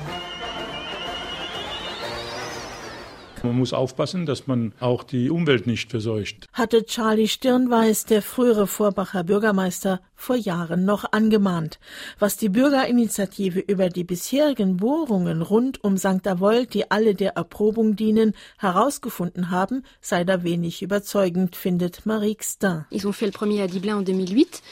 Man 3.43 3.59
muss 3.59 3.73
aufpassen, 3.73 4.27
dass 4.27 4.47
man 4.47 4.73
auch 4.79 5.03
die 5.03 5.31
Umwelt 5.31 5.67
nicht 5.67 5.91
verseucht. 5.91 6.47
Hatte 6.53 6.85
Charlie 6.85 7.29
Stirnweiß, 7.29 8.05
der 8.05 8.23
frühere 8.23 8.67
Vorbacher 8.67 9.25
Bürgermeister, 9.25 10.01
vor 10.15 10.37
Jahren 10.37 10.85
noch 10.85 11.11
angemahnt. 11.11 11.81
Was 12.19 12.37
die 12.37 12.49
Bürgerinitiative 12.49 13.59
über 13.59 13.89
die 13.89 14.05
bisherigen 14.05 14.77
Bohrungen 14.77 15.43
rund 15.43 15.83
um 15.83 15.97
St. 15.97 16.27
Avold, 16.27 16.75
die 16.75 16.91
alle 16.91 17.15
der 17.15 17.33
Erprobung 17.33 17.97
dienen, 17.97 18.35
herausgefunden 18.59 19.51
haben, 19.51 19.83
sei 20.01 20.23
da 20.25 20.45
wenig 20.45 20.83
überzeugend, 20.83 21.57
findet 21.57 22.07
Marie 22.07 22.37
Xtin. 22.37 22.85
Ils 22.91 23.07
ont 23.07 23.13
fait 23.13 23.27
le 23.27 23.33
premier 23.33 23.63
à 23.63 23.67
Diblin 23.67 23.99
en 23.99 24.03
2008, 24.03 24.63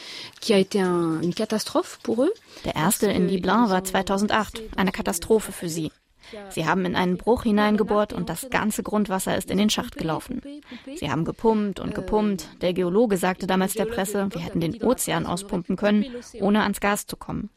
qui 0.40 0.54
a 0.54 0.58
été 0.58 0.80
un, 0.80 1.20
une 1.20 1.34
catastrophe 1.34 1.98
pour 2.02 2.22
eux. 2.22 2.32
Der 2.64 2.76
erste 2.76 3.06
in 3.06 3.26
Diblin 3.26 3.68
war 3.68 3.82
2008, 3.82 4.62
eine 4.76 4.92
Katastrophe 4.92 5.50
für 5.50 5.68
sie. 5.68 5.90
Sie 6.50 6.66
haben 6.66 6.84
in 6.84 6.96
einen 6.96 7.16
Bruch 7.16 7.44
hineingebohrt 7.44 8.12
und 8.12 8.28
das 8.28 8.50
ganze 8.50 8.82
Grundwasser 8.82 9.36
ist 9.36 9.50
in 9.50 9.58
den 9.58 9.70
Schacht 9.70 9.96
gelaufen. 9.96 10.40
Sie 10.96 11.10
haben 11.10 11.24
gepumpt 11.24 11.80
und 11.80 11.94
gepumpt. 11.94 12.48
Der 12.60 12.72
Geologe 12.72 13.16
sagte 13.16 13.46
damals 13.46 13.74
der 13.74 13.86
Presse, 13.86 14.28
wir 14.32 14.40
hätten 14.40 14.60
den 14.60 14.82
Ozean 14.82 15.26
auspumpen 15.26 15.76
können, 15.76 16.06
ohne 16.40 16.62
ans 16.62 16.80
Gas 16.80 17.06
zu 17.06 17.16
kommen. 17.16 17.50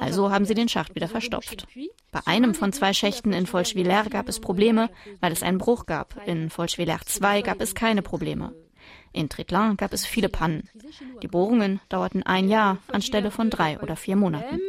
Also 0.00 0.30
haben 0.30 0.44
sie 0.44 0.54
den 0.54 0.68
Schacht 0.68 0.94
wieder 0.94 1.08
verstopft. 1.08 1.66
Bei 2.12 2.20
einem 2.26 2.54
von 2.54 2.72
zwei 2.72 2.92
Schächten 2.92 3.32
in 3.32 3.46
Folschwiller 3.46 4.04
gab 4.04 4.28
es 4.28 4.40
Probleme, 4.40 4.90
weil 5.20 5.32
es 5.32 5.42
einen 5.42 5.58
Bruch 5.58 5.86
gab. 5.86 6.16
In 6.26 6.50
Folschwiller 6.50 6.98
2 7.04 7.42
gab 7.42 7.60
es 7.60 7.74
keine 7.74 8.02
Probleme. 8.02 8.52
In 9.12 9.28
Tretlin 9.28 9.76
gab 9.76 9.92
es 9.92 10.04
viele 10.04 10.28
Pannen. 10.28 10.68
Die 11.22 11.28
Bohrungen 11.28 11.80
dauerten 11.88 12.22
ein 12.22 12.48
Jahr 12.48 12.78
anstelle 12.88 13.30
von 13.30 13.48
drei 13.48 13.80
oder 13.80 13.96
vier 13.96 14.16
Monaten. 14.16 14.60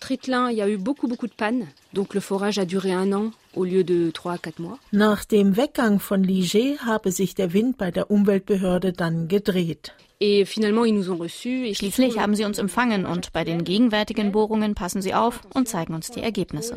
Tretlin, 0.00 0.50
il 0.50 0.56
y 0.56 0.62
a 0.62 0.68
eu 0.68 0.76
beaucoup, 0.76 1.08
beaucoup 1.08 1.26
de 1.26 1.34
pannes. 1.34 1.66
Donc 1.92 2.14
le 2.14 2.20
forage 2.20 2.58
a 2.58 2.64
duré 2.64 2.92
un 2.92 3.12
an 3.12 3.30
au 3.54 3.64
lieu 3.64 3.84
de 3.84 4.10
trois 4.10 4.34
à 4.34 4.38
quatre 4.38 4.60
mois. 4.60 4.78
Nach 4.92 5.24
dem 5.24 5.56
Weggang 5.56 5.98
von 5.98 6.22
Liger 6.22 6.76
habe 6.84 7.10
sich 7.10 7.34
der 7.34 7.52
Wind 7.52 7.78
bei 7.78 7.90
der 7.90 8.10
Umweltbehörde 8.10 8.92
dann 8.92 9.28
gedreht. 9.28 9.94
Schließlich 10.18 12.18
haben 12.18 12.34
sie 12.34 12.44
uns 12.44 12.58
empfangen 12.58 13.04
und 13.04 13.34
bei 13.34 13.44
den 13.44 13.64
gegenwärtigen 13.64 14.32
Bohrungen 14.32 14.74
passen 14.74 15.02
sie 15.02 15.12
auf 15.12 15.42
und 15.52 15.68
zeigen 15.68 15.94
uns 15.94 16.10
die 16.10 16.22
Ergebnisse. 16.22 16.74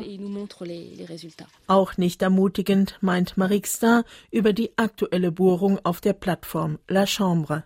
Auch 1.67 1.97
nicht 1.97 2.21
ermutigend, 2.21 2.97
meint 2.99 3.37
Marixta 3.37 4.03
über 4.31 4.51
die 4.51 4.77
aktuelle 4.77 5.31
Bohrung 5.31 5.79
auf 5.83 6.01
der 6.01 6.13
Plattform 6.13 6.79
La 6.89 7.07
Chambre. 7.07 7.63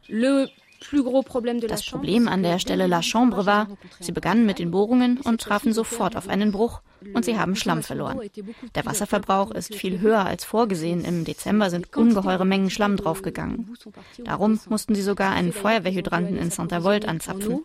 Das 1.67 1.85
Problem 1.85 2.27
an 2.27 2.43
der 2.43 2.59
Stelle 2.59 2.87
La 2.87 3.01
Chambre 3.01 3.45
war, 3.45 3.67
sie 3.99 4.11
begannen 4.11 4.45
mit 4.45 4.59
den 4.59 4.71
Bohrungen 4.71 5.19
und 5.19 5.41
trafen 5.41 5.73
sofort 5.73 6.15
auf 6.15 6.27
einen 6.27 6.51
Bruch 6.51 6.81
und 7.13 7.25
sie 7.25 7.37
haben 7.37 7.55
Schlamm 7.55 7.83
verloren. 7.83 8.19
Der 8.75 8.85
Wasserverbrauch 8.85 9.51
ist 9.51 9.75
viel 9.75 9.99
höher 9.99 10.25
als 10.25 10.45
vorgesehen. 10.45 11.03
Im 11.03 11.25
Dezember 11.25 11.69
sind 11.69 11.95
ungeheure 11.95 12.45
Mengen 12.45 12.69
Schlamm 12.69 12.97
draufgegangen. 12.97 13.75
Darum 14.23 14.59
mussten 14.69 14.95
sie 14.95 15.01
sogar 15.01 15.31
einen 15.31 15.53
Feuerwehrhydranten 15.53 16.37
in 16.37 16.49
Saint-Avold 16.49 17.05
anzapfen. 17.07 17.63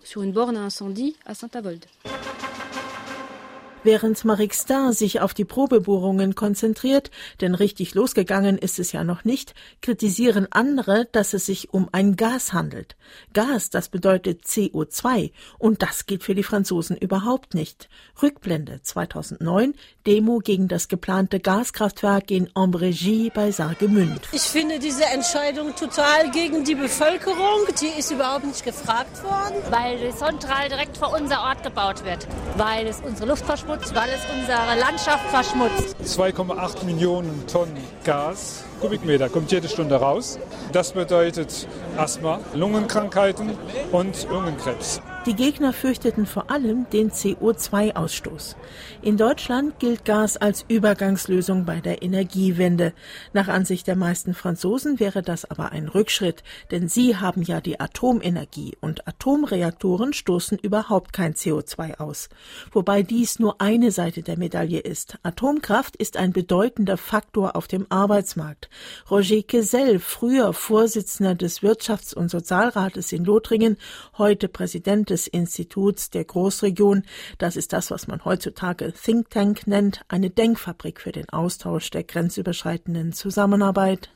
Während 3.89 4.23
Marixtin 4.23 4.93
sich 4.93 5.23
auf 5.23 5.33
die 5.33 5.47
Probebohrungen 5.47 6.35
konzentriert, 6.35 7.11
denn 7.41 7.55
richtig 7.55 7.95
losgegangen 7.95 8.59
ist 8.59 8.79
es 8.79 8.93
ja 8.93 9.03
noch 9.03 9.25
nicht, 9.25 9.55
kritisieren 9.81 10.47
andere, 10.51 11.07
dass 11.11 11.33
es 11.33 11.47
sich 11.47 11.73
um 11.73 11.89
ein 11.91 12.15
Gas 12.15 12.53
handelt. 12.53 12.97
Gas, 13.33 13.71
das 13.71 13.89
bedeutet 13.89 14.45
CO2 14.45 15.33
und 15.57 15.81
das 15.81 16.05
geht 16.05 16.23
für 16.23 16.35
die 16.35 16.43
Franzosen 16.43 16.99
überhaupt 16.99 17.55
nicht. 17.55 17.89
Rückblende 18.23 18.83
2009, 18.83 19.73
Demo 20.07 20.41
gegen 20.41 20.69
das 20.69 20.89
geplante 20.89 21.41
Gaskraftwerk 21.41 22.31
in 22.31 22.51
Ambrégy 22.51 23.33
bei 23.33 23.53
Sargemünd. 23.53 24.21
Ich 24.33 24.43
finde 24.43 24.81
diese 24.81 25.07
Entscheidung 25.07 25.75
total 25.75 26.31
gegen 26.31 26.63
die 26.63 26.75
Bevölkerung, 26.75 27.65
die 27.81 27.99
ist 27.99 28.11
überhaupt 28.11 28.45
nicht 28.45 28.67
gefragt 28.67 29.25
worden. 29.25 29.55
Weil 29.71 29.97
die 29.97 30.13
Sontral 30.13 30.69
direkt 30.69 30.99
vor 30.99 31.19
unser 31.19 31.41
Ort 31.41 31.63
gebaut 31.63 32.05
wird, 32.05 32.29
weil 32.59 32.87
es 32.87 33.01
unsere 33.01 33.31
Luftverschmutzung 33.31 33.78
Umweltschmutz, 33.79 33.95
weil 33.95 34.11
es 34.11 34.21
unsere 34.31 34.79
Landschaft 34.79 35.31
verschmutzt. 35.31 35.97
2,8 36.05 36.85
Millionen 36.85 37.47
Tonnen 37.47 37.77
Gas, 38.05 38.65
Kubikmeter 38.81 39.29
kommt 39.29 39.51
jede 39.53 39.69
Stunde 39.69 39.97
raus. 39.97 40.39
Das 40.73 40.93
bedeutet 40.93 41.67
Asthma, 41.97 42.41
Lungenkrankheiten 42.55 43.57
und 43.93 44.29
Lungenkrebs. 44.31 45.01
Die 45.29 45.37
Gegner 45.37 45.75
fürchteten 45.75 46.25
vor 46.25 46.51
allem 46.51 46.89
den 46.89 47.11
CO2-Ausstoß. 47.11 48.57
In 49.03 49.19
Deutschland 49.19 49.79
gilt 49.79 50.07
Gas 50.07 50.39
als 50.39 50.65
Übergangslösung 50.69 51.67
bei 51.67 51.81
der 51.81 52.03
Energiewende. 52.03 52.95
Nach 53.35 53.47
Ansicht 53.47 53.87
der 53.89 53.95
meisten 53.95 54.33
Franzosen 54.33 55.01
wäre 55.01 55.21
das 55.21 55.45
aber 55.45 55.71
ein 55.71 55.89
Rückschritt, 55.89 56.43
denn 56.71 56.89
sie 56.89 57.17
haben 57.17 57.43
ja 57.43 57.61
die 57.61 57.79
Atomenergie 57.79 58.79
und 58.81 59.07
Atomreaktoren 59.07 60.15
stoßen 60.15 60.57
überhaupt 60.57 61.13
kein 61.13 61.35
CO2 61.35 61.99
aus. 61.99 62.31
Wobei 62.73 63.03
dies 63.03 63.39
nur 63.39 63.61
eine 63.61 63.91
Seite 63.91 64.23
der 64.23 64.39
Medaille 64.39 64.81
ist. 64.81 65.19
Atomkraft 65.25 65.95
ist 65.97 66.17
ein 66.17 66.33
bedeutender 66.33 66.97
Faktor 66.97 67.55
auf 67.55 67.69
dem 67.69 67.85
Arbeitsmarkt. 67.91 68.71
Roger 69.11 69.43
Kesel, 69.43 69.99
früher 69.99 70.55
Vorsitzender 70.55 71.35
des 71.35 71.61
Wirtschafts- 71.61 72.15
und 72.15 72.31
Sozialrates 72.31 73.13
in 73.13 73.27
Lothringen, 73.27 73.77
heute 74.17 74.49
Präsident 74.49 75.11
des 75.11 75.18
des 75.19 75.27
Instituts 75.27 76.11
der 76.11 76.25
Großregion. 76.25 77.03
Das 77.39 77.57
ist 77.57 77.73
das, 77.73 77.91
was 77.91 78.07
man 78.07 78.25
heutzutage 78.25 78.93
Think 78.93 79.31
Tank 79.31 79.67
nennt, 79.67 80.03
eine 80.07 80.31
Denkfabrik 80.31 81.01
für 81.01 81.11
den 81.11 81.29
Austausch 81.31 81.91
der 81.91 82.05
grenzüberschreitenden 82.05 83.13
Zusammenarbeit. 83.13 84.11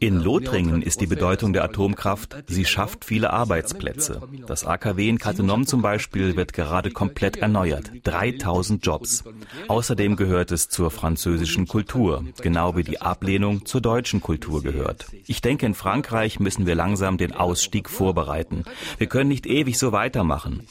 In 0.00 0.16
Lothringen 0.16 0.82
ist 0.82 1.00
die 1.00 1.06
Bedeutung 1.06 1.52
der 1.52 1.64
Atomkraft, 1.64 2.36
sie 2.46 2.64
schafft 2.64 3.04
viele 3.04 3.30
Arbeitsplätze. 3.30 4.22
Das 4.46 4.64
AKW 4.64 5.08
in 5.08 5.18
Cattenom 5.18 5.66
zum 5.66 5.82
Beispiel 5.82 6.36
wird 6.36 6.54
gerade 6.54 6.90
komplett 6.90 7.36
erneuert. 7.36 7.90
3000 8.04 8.84
Jobs. 8.84 9.24
Außerdem 9.68 10.16
gehört 10.16 10.52
es 10.52 10.68
zur 10.68 10.90
französischen 10.90 11.66
Kultur, 11.66 12.24
genau 12.40 12.76
wie 12.76 12.84
die 12.84 13.02
Ablehnung 13.02 13.66
zur 13.66 13.82
deutschen 13.82 14.20
Kultur 14.20 14.62
gehört. 14.62 15.06
Ich 15.26 15.42
denke, 15.42 15.66
in 15.66 15.74
Frankreich 15.74 16.38
müssen 16.40 16.66
wir 16.66 16.74
langsam 16.74 17.18
den 17.18 17.32
Aus 17.32 17.57
Ausstieg 17.58 17.90
vorbereiten. 17.90 18.62
Wir 18.98 19.08
können 19.08 19.28
nicht 19.28 19.44
ewig 19.44 19.78
so 19.78 19.90
weitermachen. 19.90 20.68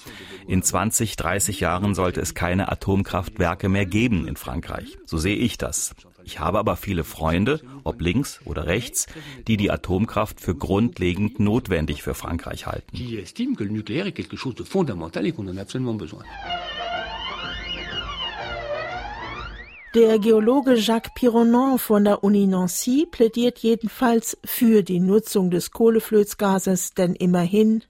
In 0.48 0.64
20, 0.64 1.18
30 1.18 1.60
Jahren 1.60 1.94
sollte 1.94 2.22
es 2.22 2.34
keine 2.34 2.72
Atomkraftwerke 2.72 3.68
mehr 3.68 3.86
geben 3.86 4.26
in 4.26 4.38
Frankreich. 4.38 4.98
So 5.06 5.18
sehe 5.18 5.36
ich 5.36 5.58
das. 5.58 5.94
Ich 6.24 6.40
habe 6.40 6.60
aber 6.60 6.78
viele 6.78 7.04
Freunde, 7.04 7.60
ob 7.84 8.00
links 8.00 8.40
oder 8.46 8.68
rechts, 8.68 9.08
die 9.48 9.58
die 9.58 9.70
Atomkraft 9.70 10.40
für 10.40 10.56
grundlegend 10.56 11.42
notwendig 11.42 12.04
für 12.04 12.14
Frankreich 12.14 12.68
halten. 12.68 12.96
Der 19.98 20.20
Geologe 20.20 20.76
Jacques 20.76 21.12
Pironon 21.16 21.80
von 21.80 22.04
der 22.04 22.24
Uni 22.24 22.46
Nancy 22.46 23.08
plädiert 23.10 23.58
jedenfalls 23.58 24.38
für 24.46 24.84
die 24.84 25.00
Nutzung 25.00 25.50
des 25.50 25.72
Kohleflötsgases, 25.72 26.94
denn 26.94 27.16
immerhin 27.16 27.84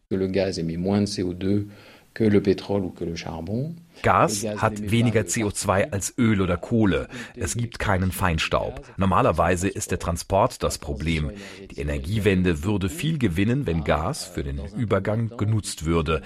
Gas 4.03 4.45
hat 4.45 4.89
weniger 4.89 5.21
CO2 5.21 5.91
als 5.91 6.17
Öl 6.17 6.39
oder 6.39 6.55
Kohle. 6.55 7.09
Es 7.35 7.57
gibt 7.57 7.77
keinen 7.77 8.13
Feinstaub. 8.13 8.85
Normalerweise 8.95 9.67
ist 9.67 9.91
der 9.91 9.99
Transport 9.99 10.63
das 10.63 10.77
Problem. 10.77 11.31
Die 11.69 11.81
Energiewende 11.81 12.63
würde 12.63 12.87
viel 12.87 13.17
gewinnen, 13.17 13.67
wenn 13.67 13.83
Gas 13.83 14.23
für 14.23 14.43
den 14.43 14.61
Übergang 14.77 15.35
genutzt 15.35 15.83
würde 15.83 16.21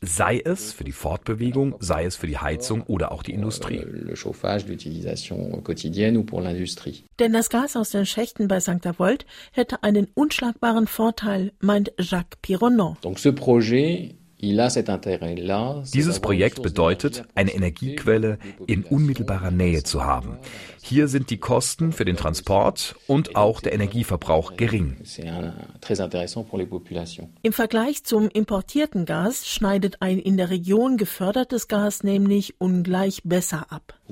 sei 0.00 0.40
es 0.44 0.72
für 0.72 0.84
die 0.84 0.92
Fortbewegung, 0.92 1.76
sei 1.80 2.04
es 2.04 2.16
für 2.16 2.26
die 2.26 2.38
Heizung 2.38 2.82
oder 2.84 3.12
auch 3.12 3.22
die 3.22 3.32
Industrie. 3.32 3.84
Denn 7.18 7.32
das 7.32 7.50
Gas 7.50 7.76
aus 7.76 7.90
den 7.90 8.06
Schächten 8.06 8.48
bei 8.48 8.60
St. 8.60 8.86
Avold 8.86 9.26
hätte 9.52 9.82
einen 9.82 10.08
unschlagbaren 10.14 10.86
Vorteil, 10.86 11.52
meint 11.60 11.92
Jacques 11.98 12.38
Pironneau. 12.42 12.96
Dieses 15.92 16.20
Projekt 16.20 16.62
bedeutet, 16.62 17.24
eine 17.34 17.52
Energiequelle 17.52 18.38
in 18.66 18.84
unmittelbarer 18.84 19.50
Nähe 19.50 19.82
zu 19.82 20.04
haben. 20.04 20.38
Hier 20.82 21.08
sind 21.08 21.30
die 21.30 21.36
Kosten 21.36 21.92
für 21.92 22.06
den 22.06 22.16
Transport 22.16 22.96
und 23.06 23.36
auch 23.36 23.60
der 23.60 23.74
Energieverbrauch 23.74 24.56
gering. 24.56 24.96
Im 27.42 27.52
Vergleich 27.52 28.04
zum 28.04 28.28
importierten 28.28 29.04
Gas 29.04 29.46
schneidet 29.46 29.96
ein 30.00 30.18
in 30.18 30.38
der 30.38 30.50
Region 30.50 30.96
gefördertes 30.96 31.68
Gas 31.68 32.02
nämlich 32.02 32.54
ungleich 32.58 33.20
besser 33.24 33.66
ab. 33.70 33.94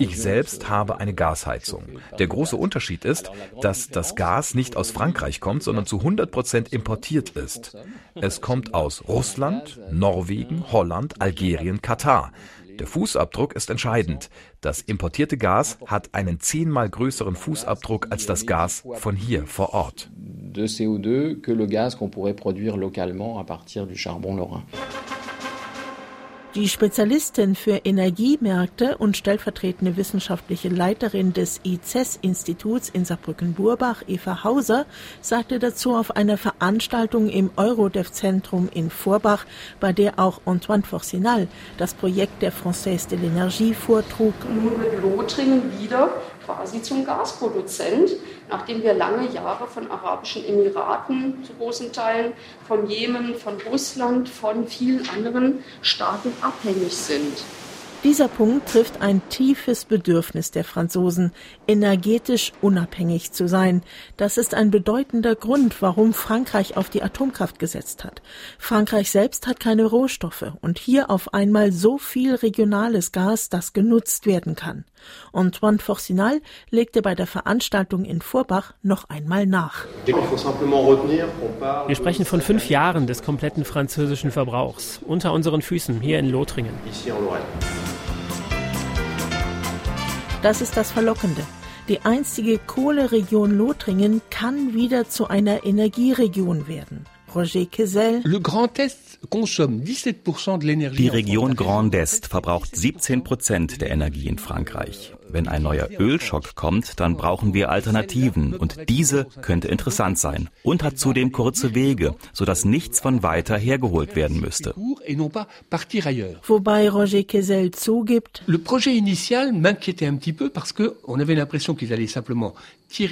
Ich 0.00 0.20
selbst 0.20 0.68
habe 0.68 0.98
eine 0.98 1.14
Gasheizung. 1.14 1.84
Der 2.18 2.26
große 2.26 2.56
Unterschied 2.56 3.04
ist, 3.04 3.30
dass 3.60 3.88
das 3.88 4.16
Gas 4.16 4.54
nicht 4.54 4.76
aus 4.76 4.90
Frankreich 4.90 5.17
kommt, 5.40 5.62
sondern 5.62 5.86
zu 5.86 5.98
100 5.98 6.30
Prozent 6.30 6.72
importiert 6.72 7.30
ist. 7.30 7.76
Es 8.14 8.40
kommt 8.40 8.74
aus 8.74 9.06
Russland, 9.06 9.78
Norwegen, 9.90 10.72
Holland, 10.72 11.20
Algerien, 11.20 11.82
Katar. 11.82 12.32
Der 12.78 12.86
Fußabdruck 12.86 13.56
ist 13.56 13.70
entscheidend. 13.70 14.30
Das 14.60 14.80
importierte 14.80 15.36
Gas 15.36 15.78
hat 15.86 16.14
einen 16.14 16.38
zehnmal 16.38 16.88
größeren 16.88 17.34
Fußabdruck 17.34 18.06
als 18.10 18.26
das 18.26 18.46
Gas 18.46 18.84
von 18.94 19.16
hier 19.16 19.46
vor 19.46 19.74
Ort. 19.74 20.10
De 20.14 20.64
CO2 20.66 21.40
que 21.40 21.52
le 21.52 21.66
gaz 21.66 21.96
qu'on 21.96 22.10
pourrait 22.10 22.34
produire 22.34 22.76
localement 22.76 23.38
à 23.38 23.44
partir 23.44 23.86
du 23.86 23.94
charbon 23.96 24.36
lorrain. 24.36 24.62
Die 26.54 26.68
Spezialistin 26.70 27.54
für 27.54 27.82
Energiemärkte 27.84 28.96
und 28.96 29.18
stellvertretende 29.18 29.98
wissenschaftliche 29.98 30.70
Leiterin 30.70 31.34
des 31.34 31.60
ICES-Instituts 31.62 32.88
in 32.88 33.04
Saarbrücken-Burbach, 33.04 34.02
Eva 34.08 34.44
Hauser, 34.44 34.86
sagte 35.20 35.58
dazu 35.58 35.94
auf 35.94 36.16
einer 36.16 36.38
Veranstaltung 36.38 37.28
im 37.28 37.50
Eurodev-Zentrum 37.56 38.70
in 38.72 38.88
Vorbach, 38.88 39.44
bei 39.78 39.92
der 39.92 40.18
auch 40.18 40.40
Antoine 40.46 40.84
Forcinal 40.84 41.48
das 41.76 41.92
Projekt 41.92 42.40
der 42.40 42.52
Française 42.52 43.08
de 43.08 43.18
l'Energie 43.18 43.74
vortrug. 43.74 44.32
Nun 44.48 44.80
wird 44.80 45.02
Lothringen 45.02 45.78
wieder 45.78 46.10
quasi 46.46 46.80
zum 46.80 47.04
Gasproduzent, 47.04 48.12
nachdem 48.48 48.82
wir 48.82 48.94
lange 48.94 49.28
Jahre 49.30 49.66
von 49.66 49.90
Arabischen 49.90 50.44
Emiraten 50.44 51.44
zu 51.44 51.52
großen 51.54 51.92
Teilen, 51.92 52.32
von 52.66 52.88
Jemen, 52.88 53.34
von 53.34 53.54
Russland, 53.70 54.28
von 54.28 54.66
vielen 54.66 55.08
anderen 55.08 55.64
Staaten 55.82 56.32
abhängig 56.40 56.94
sind. 56.94 57.38
Dieser 58.04 58.28
Punkt 58.28 58.68
trifft 58.68 59.00
ein 59.02 59.28
tiefes 59.28 59.84
Bedürfnis 59.84 60.52
der 60.52 60.62
Franzosen, 60.62 61.32
energetisch 61.66 62.52
unabhängig 62.62 63.32
zu 63.32 63.48
sein. 63.48 63.82
Das 64.16 64.38
ist 64.38 64.54
ein 64.54 64.70
bedeutender 64.70 65.34
Grund, 65.34 65.82
warum 65.82 66.12
Frankreich 66.12 66.76
auf 66.76 66.90
die 66.90 67.02
Atomkraft 67.02 67.58
gesetzt 67.58 68.04
hat. 68.04 68.22
Frankreich 68.56 69.10
selbst 69.10 69.48
hat 69.48 69.58
keine 69.58 69.84
Rohstoffe 69.84 70.52
und 70.60 70.78
hier 70.78 71.10
auf 71.10 71.34
einmal 71.34 71.72
so 71.72 71.98
viel 71.98 72.36
regionales 72.36 73.10
Gas, 73.10 73.48
das 73.48 73.72
genutzt 73.72 74.26
werden 74.26 74.54
kann. 74.54 74.84
Antoine 75.32 75.78
Forcinal 75.78 76.40
legte 76.70 77.02
bei 77.02 77.14
der 77.14 77.26
Veranstaltung 77.26 78.04
in 78.04 78.20
Vorbach 78.20 78.74
noch 78.82 79.08
einmal 79.08 79.46
nach. 79.46 79.86
Wir 80.06 81.96
sprechen 81.96 82.24
von 82.24 82.40
fünf 82.40 82.68
Jahren 82.68 83.06
des 83.06 83.22
kompletten 83.22 83.64
französischen 83.64 84.30
Verbrauchs 84.30 85.00
unter 85.06 85.32
unseren 85.32 85.62
Füßen 85.62 86.00
hier 86.00 86.18
in 86.18 86.30
Lothringen. 86.30 86.72
Das 90.42 90.60
ist 90.60 90.76
das 90.76 90.92
Verlockende. 90.92 91.42
Die 91.88 92.00
einstige 92.02 92.58
Kohleregion 92.58 93.56
Lothringen 93.56 94.20
kann 94.30 94.74
wieder 94.74 95.08
zu 95.08 95.28
einer 95.28 95.64
Energieregion 95.64 96.68
werden. 96.68 97.06
Roger 97.34 97.64
Kesel. 97.64 98.22
Die 99.30 101.08
Region 101.08 101.56
Grand 101.56 101.94
Est 101.94 102.26
verbraucht 102.28 102.76
17 102.76 103.24
Prozent 103.24 103.80
der 103.80 103.90
Energie 103.90 104.28
in 104.28 104.38
Frankreich. 104.38 105.12
Wenn 105.30 105.48
ein 105.48 105.62
neuer 105.62 105.88
Ölschock 105.98 106.54
kommt, 106.54 107.00
dann 107.00 107.16
brauchen 107.16 107.52
wir 107.52 107.70
Alternativen 107.70 108.54
und 108.54 108.88
diese 108.88 109.26
könnte 109.42 109.68
interessant 109.68 110.18
sein 110.18 110.48
und 110.62 110.82
hat 110.82 110.98
zudem 110.98 111.32
kurze 111.32 111.74
Wege, 111.74 112.14
sodass 112.32 112.64
nichts 112.64 113.00
von 113.00 113.22
weiter 113.22 113.58
hergeholt 113.58 114.16
werden 114.16 114.40
müsste. 114.40 114.74
Wobei 116.46 116.88
Roger 116.88 117.24
Kesel 117.24 117.72
zugibt, 117.72 118.42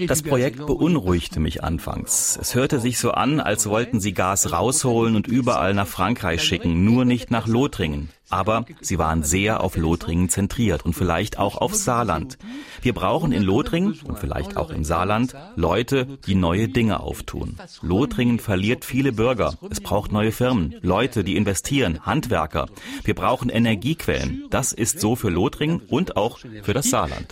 Das 0.06 0.22
Projekt 0.22 0.64
beunruhigte 0.66 1.38
mich 1.38 1.62
anfangs. 1.62 2.38
Es 2.40 2.54
hörte 2.54 2.80
sich 2.80 2.98
so 2.98 3.10
an, 3.10 3.40
als 3.40 3.68
wollten 3.68 4.00
sie 4.00 4.14
Gas 4.14 4.52
rausholen 4.52 5.16
und 5.16 5.26
überall 5.26 5.74
nach 5.74 5.86
Frankreich 5.86 6.42
schicken, 6.42 6.84
nur 6.84 7.04
nicht 7.04 7.30
nach 7.30 7.46
Lothringen. 7.46 8.08
Aber 8.28 8.64
sie 8.80 8.98
waren 8.98 9.22
sehr 9.22 9.60
auf 9.60 9.76
Lothringen 9.76 10.28
zentriert 10.28 10.84
und 10.84 10.94
vielleicht 10.94 11.38
auch 11.38 11.56
auf 11.58 11.74
Saarland. 11.74 12.38
Wir 12.82 12.92
brauchen 12.92 13.30
in 13.30 13.42
Lothringen 13.42 14.00
und 14.04 14.18
vielleicht 14.18 14.56
auch 14.56 14.70
im 14.70 14.82
Saarland 14.82 15.34
Leute, 15.54 16.18
die 16.26 16.34
neue 16.34 16.68
Dinge 16.68 17.00
auftun. 17.00 17.56
Lothringen 17.82 18.40
verliert 18.40 18.84
viele 18.84 19.12
Bürger. 19.12 19.56
Es 19.70 19.80
braucht 19.80 20.10
neue 20.10 20.32
Firmen, 20.32 20.74
Leute, 20.82 21.22
die 21.22 21.36
investieren, 21.36 22.04
Handwerker. 22.04 22.66
Wir 23.04 23.14
brauchen 23.14 23.48
Energiequellen. 23.48 24.44
Das 24.50 24.72
ist 24.72 24.98
so 24.98 25.14
für 25.14 25.30
Lothringen 25.30 25.82
und 25.88 26.16
auch 26.16 26.38
für 26.62 26.74
das 26.74 26.90
Saarland. 26.90 27.26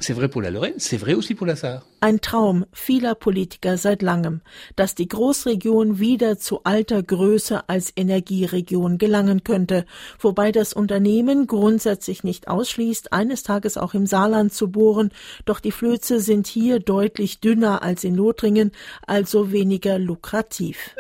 Ein 2.04 2.20
Traum 2.20 2.66
vieler 2.70 3.14
Politiker 3.14 3.78
seit 3.78 4.02
langem, 4.02 4.42
dass 4.76 4.94
die 4.94 5.08
Großregion 5.08 5.98
wieder 6.00 6.36
zu 6.36 6.62
alter 6.64 7.02
Größe 7.02 7.66
als 7.66 7.94
Energieregion 7.96 8.98
gelangen 8.98 9.42
könnte, 9.42 9.86
wobei 10.18 10.52
das 10.52 10.74
Unternehmen 10.74 11.46
grundsätzlich 11.46 12.22
nicht 12.22 12.46
ausschließt, 12.46 13.14
eines 13.14 13.42
Tages 13.42 13.78
auch 13.78 13.94
im 13.94 14.04
Saarland 14.04 14.52
zu 14.52 14.70
bohren, 14.70 15.12
doch 15.46 15.60
die 15.60 15.70
Flöze 15.72 16.20
sind 16.20 16.46
hier 16.46 16.78
deutlich 16.78 17.40
dünner 17.40 17.82
als 17.82 18.04
in 18.04 18.14
Lothringen, 18.14 18.72
also 19.06 19.50
weniger 19.50 19.98
lukrativ. 19.98 20.94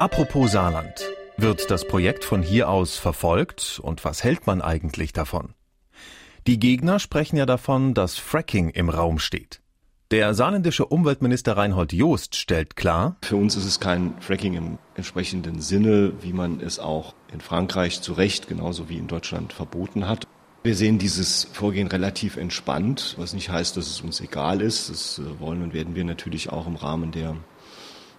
Apropos 0.00 0.50
Saarland. 0.50 1.08
Wird 1.36 1.70
das 1.70 1.86
Projekt 1.86 2.24
von 2.24 2.42
hier 2.42 2.68
aus 2.68 2.96
verfolgt 2.96 3.78
und 3.80 4.04
was 4.04 4.24
hält 4.24 4.48
man 4.48 4.60
eigentlich 4.60 5.12
davon? 5.12 5.55
Die 6.46 6.60
Gegner 6.60 7.00
sprechen 7.00 7.36
ja 7.38 7.44
davon, 7.44 7.92
dass 7.92 8.18
Fracking 8.18 8.70
im 8.70 8.88
Raum 8.88 9.18
steht. 9.18 9.60
Der 10.12 10.32
saarländische 10.32 10.86
Umweltminister 10.86 11.56
Reinhold 11.56 11.92
Joost 11.92 12.36
stellt 12.36 12.76
klar, 12.76 13.16
Für 13.22 13.34
uns 13.34 13.56
ist 13.56 13.64
es 13.64 13.80
kein 13.80 14.14
Fracking 14.20 14.54
im 14.54 14.78
entsprechenden 14.94 15.60
Sinne, 15.60 16.12
wie 16.20 16.32
man 16.32 16.60
es 16.60 16.78
auch 16.78 17.14
in 17.32 17.40
Frankreich 17.40 18.00
zu 18.00 18.12
Recht 18.12 18.46
genauso 18.46 18.88
wie 18.88 18.96
in 18.96 19.08
Deutschland 19.08 19.52
verboten 19.52 20.06
hat. 20.06 20.28
Wir 20.62 20.76
sehen 20.76 20.98
dieses 21.00 21.48
Vorgehen 21.52 21.88
relativ 21.88 22.36
entspannt, 22.36 23.16
was 23.18 23.32
nicht 23.32 23.50
heißt, 23.50 23.76
dass 23.76 23.88
es 23.88 24.00
uns 24.00 24.20
egal 24.20 24.60
ist. 24.60 24.88
Das 24.88 25.18
äh, 25.18 25.40
wollen 25.40 25.64
und 25.64 25.74
werden 25.74 25.96
wir 25.96 26.04
natürlich 26.04 26.50
auch 26.50 26.68
im 26.68 26.76
Rahmen 26.76 27.10
der 27.10 27.34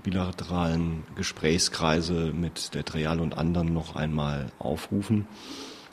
bilateralen 0.04 1.04
Gesprächskreise 1.16 2.34
mit 2.34 2.74
der 2.74 2.84
Trial 2.84 3.22
und 3.22 3.38
anderen 3.38 3.74
noch 3.74 3.96
einmal 3.96 4.52
aufrufen. 4.60 5.28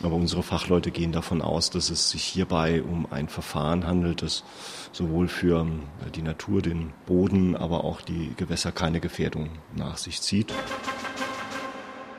Aber 0.04 0.16
unsere 0.16 0.42
Fachleute 0.42 0.90
gehen 0.90 1.12
davon 1.12 1.40
aus, 1.40 1.70
dass 1.70 1.88
es 1.88 2.10
sich 2.10 2.22
hierbei 2.22 2.82
um 2.82 3.10
ein 3.10 3.28
Verfahren 3.28 3.86
handelt, 3.86 4.20
das 4.20 4.44
sowohl 4.92 5.28
für 5.28 5.62
äh, 5.62 6.10
die 6.10 6.20
Natur, 6.20 6.60
den 6.60 6.92
Boden, 7.06 7.56
aber 7.56 7.84
auch 7.84 8.02
die 8.02 8.34
Gewässer 8.36 8.70
keine 8.70 9.00
Gefährdung 9.00 9.48
nach 9.74 9.96
sich 9.96 10.20
zieht 10.20 10.52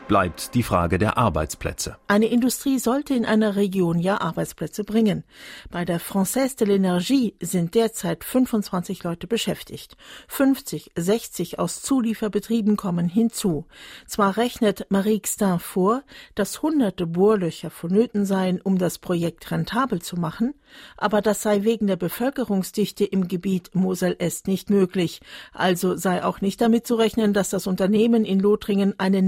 bleibt 0.08 0.54
die 0.56 0.64
Frage 0.64 0.98
der 0.98 1.18
Arbeitsplätze. 1.18 1.98
Eine 2.08 2.28
Industrie 2.28 2.80
sollte 2.80 3.14
in 3.14 3.26
einer 3.26 3.56
Region 3.56 4.00
ja 4.00 4.22
Arbeitsplätze 4.22 4.84
bringen. 4.84 5.24
Bei 5.72 5.86
der 5.86 6.00
Française 6.00 6.58
de 6.58 6.68
l'Energie 6.68 7.34
sind 7.42 7.76
derzeit 7.76 8.24
25 8.24 9.04
Leute 9.04 9.28
beschäftigt. 9.28 9.98
50, 10.28 10.92
60 10.96 11.60
aus 11.60 11.82
Zulieferbetrieben 11.82 12.76
kommen 12.76 13.10
hinzu. 13.10 13.66
Zwar 14.06 14.38
rechnet 14.38 14.86
Marie 14.90 15.20
Xtin 15.20 15.60
vor, 15.60 16.04
dass 16.36 16.62
hunderte 16.62 17.08
Bohrlöcher 17.08 17.70
vonnöten 17.70 18.26
seien, 18.26 18.62
um 18.62 18.78
das 18.78 19.00
Projekt 19.00 19.52
rentabel 19.52 20.02
zu 20.02 20.18
machen, 20.18 20.54
aber 20.98 21.22
das 21.22 21.42
sei 21.42 21.64
wegen 21.64 21.88
der 21.88 21.96
Bevölkerungsdichte 21.96 23.06
im 23.06 23.28
Gebiet 23.28 23.74
Mosel-Est 23.74 24.48
nicht 24.48 24.70
möglich. 24.70 25.22
Also 25.54 25.96
sei 25.96 26.24
auch 26.24 26.42
nicht 26.42 26.62
damit 26.62 26.88
zu 26.88 26.96
rechnen, 26.96 27.34
dass 27.34 27.50
das 27.50 27.68
Unternehmen 27.68 28.26
in 28.26 28.40
Lothringen 28.40 28.94
eine 29.00 29.22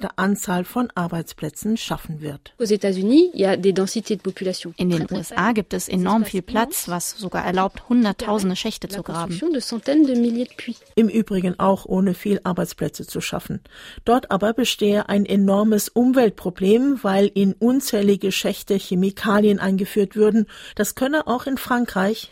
nennenswerte 0.00 0.18
Anzahl 0.18 0.64
von 0.64 0.88
Arbeitsplätzen 0.94 1.76
schaffen 1.76 2.20
wird. 2.20 2.54
In 4.76 4.90
den 4.90 5.06
USA 5.10 5.52
gibt 5.52 5.74
es 5.74 5.88
enorm 5.88 6.24
viel 6.24 6.42
Platz, 6.42 6.88
was 6.88 7.10
sogar 7.12 7.44
erlaubt, 7.44 7.88
hunderttausende 7.88 8.56
Schächte 8.56 8.88
zu 8.88 9.02
graben. 9.02 9.40
Im 10.94 11.08
Übrigen 11.08 11.58
auch 11.58 11.86
ohne 11.86 12.14
viel 12.14 12.40
Arbeitsplätze 12.44 13.06
zu 13.06 13.20
schaffen. 13.20 13.60
Dort 14.04 14.30
aber 14.30 14.52
bestehe 14.52 15.08
ein 15.08 15.26
enormes 15.26 15.88
Umweltproblem, 15.88 17.00
weil 17.02 17.26
in 17.26 17.52
unzählige 17.54 18.32
Schächte 18.32 18.74
Chemikalien 18.74 19.58
eingeführt 19.58 20.16
würden, 20.16 20.46
das 20.74 20.94
könne 20.94 21.26
auch 21.26 21.46
in 21.46 21.56
Frankreich 21.56 22.30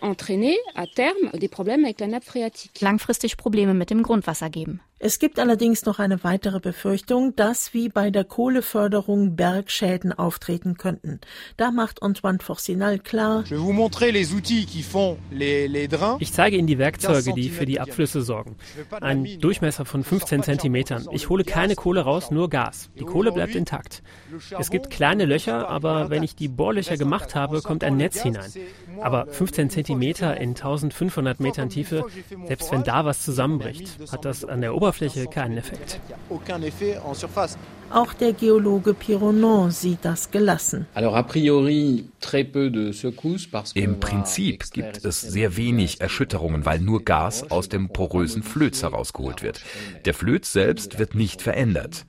langfristig 2.81 3.37
Probleme 3.37 3.75
mit 3.75 3.91
dem 3.91 4.03
Grundwasser 4.03 4.51
geben. 4.51 4.81
Es 5.01 5.21
gibt 5.21 5.39
allerdings 5.39 5.85
noch 5.85 6.01
eine 6.01 6.25
weitere 6.25 6.59
Befürchtung, 6.59 7.37
dass 7.37 7.73
wie 7.73 7.89
bei 7.89 8.11
der 8.11 8.25
Kohleförderung 8.25 9.37
Bergschäden 9.37 10.13
auftreten 10.13 10.77
könnten. 10.77 11.21
Da 11.57 11.71
macht 11.71 12.03
Antoine 12.03 12.41
Forcinal 12.41 12.99
klar, 12.99 13.45
ich 16.19 16.33
zeige 16.33 16.57
Ihnen 16.57 16.67
die 16.67 16.79
Werkzeuge, 16.79 17.33
die 17.33 17.49
für 17.49 17.65
die 17.65 17.79
Abflüsse 17.79 18.23
sorgen. 18.23 18.57
Ein 19.01 19.39
Durchmesser 19.39 19.85
von 19.85 20.03
15 20.03 20.43
Zentimetern. 20.43 21.07
Ich 21.13 21.29
hole 21.29 21.45
keine 21.45 21.77
Kohle 21.77 22.01
raus, 22.01 22.33
nur 22.33 22.51
Gas. 22.51 22.91
Die 22.99 23.05
Kohle 23.05 23.31
bleibt 23.31 23.55
intakt. 23.55 24.03
Es 24.59 24.71
gibt 24.71 24.91
kleine 24.91 25.27
Löcher, 25.27 25.69
aber 25.69 26.11
wenn 26.11 26.25
ich 26.25 26.35
die 26.35 26.49
Bohrlöcher 26.49 26.97
gemacht 26.97 27.37
habe, 27.37 27.63
kommt 27.63 27.85
ein 27.85 27.97
Netz 27.97 28.21
hinein. 28.21 28.51
Aber 29.01 29.29
15 29.29 29.71
Zentimeter 29.71 30.37
in 30.39 30.51
1500 30.51 31.39
Metern 31.39 31.69
Tiefe, 31.69 32.05
selbst 32.49 32.73
wenn 32.73 32.83
da 32.83 33.05
was 33.05 33.23
zusammenbricht, 33.23 33.97
hat 34.11 34.25
das 34.25 34.45
an 34.45 34.61
der 34.61 34.75
Oberfläche 34.75 34.88
keinen 35.31 35.59
Effekt. 35.59 36.01
Auch 37.91 38.13
der 38.13 38.35
Geologe 38.35 38.93
Pironon 38.93 39.71
sieht 39.71 40.01
das 40.03 40.31
gelassen. 40.31 40.87
Im 43.75 44.01
Prinzip 44.01 44.71
gibt 44.73 45.05
es 45.05 45.21
sehr 45.21 45.57
wenig 45.57 46.01
Erschütterungen, 46.01 46.67
weil 46.67 46.81
nur 46.81 47.05
Gas 47.05 47.51
aus 47.51 47.69
dem 47.71 47.89
porösen 47.89 48.43
Flöz 48.43 48.83
herausgeholt 48.83 49.43
wird. 49.43 49.63
Der 50.05 50.13
Flöz 50.13 50.53
selbst 50.53 50.99
wird 50.99 51.15
nicht 51.15 51.41
verändert. 51.41 52.05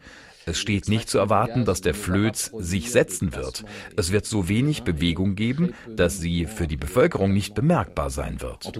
Es 0.49 0.57
steht 0.57 0.89
nicht 0.89 1.07
zu 1.07 1.19
erwarten, 1.19 1.63
dass 1.63 1.81
der 1.81 1.93
Flöz 1.93 2.51
sich 2.57 2.91
setzen 2.91 3.35
wird. 3.35 3.63
Es 3.95 4.11
wird 4.11 4.25
so 4.25 4.49
wenig 4.49 4.81
Bewegung 4.81 5.35
geben, 5.35 5.75
dass 5.95 6.17
sie 6.19 6.47
für 6.47 6.65
die 6.65 6.75
Bevölkerung 6.75 7.31
nicht 7.31 7.53
bemerkbar 7.53 8.09
sein 8.09 8.41
wird. 8.41 8.71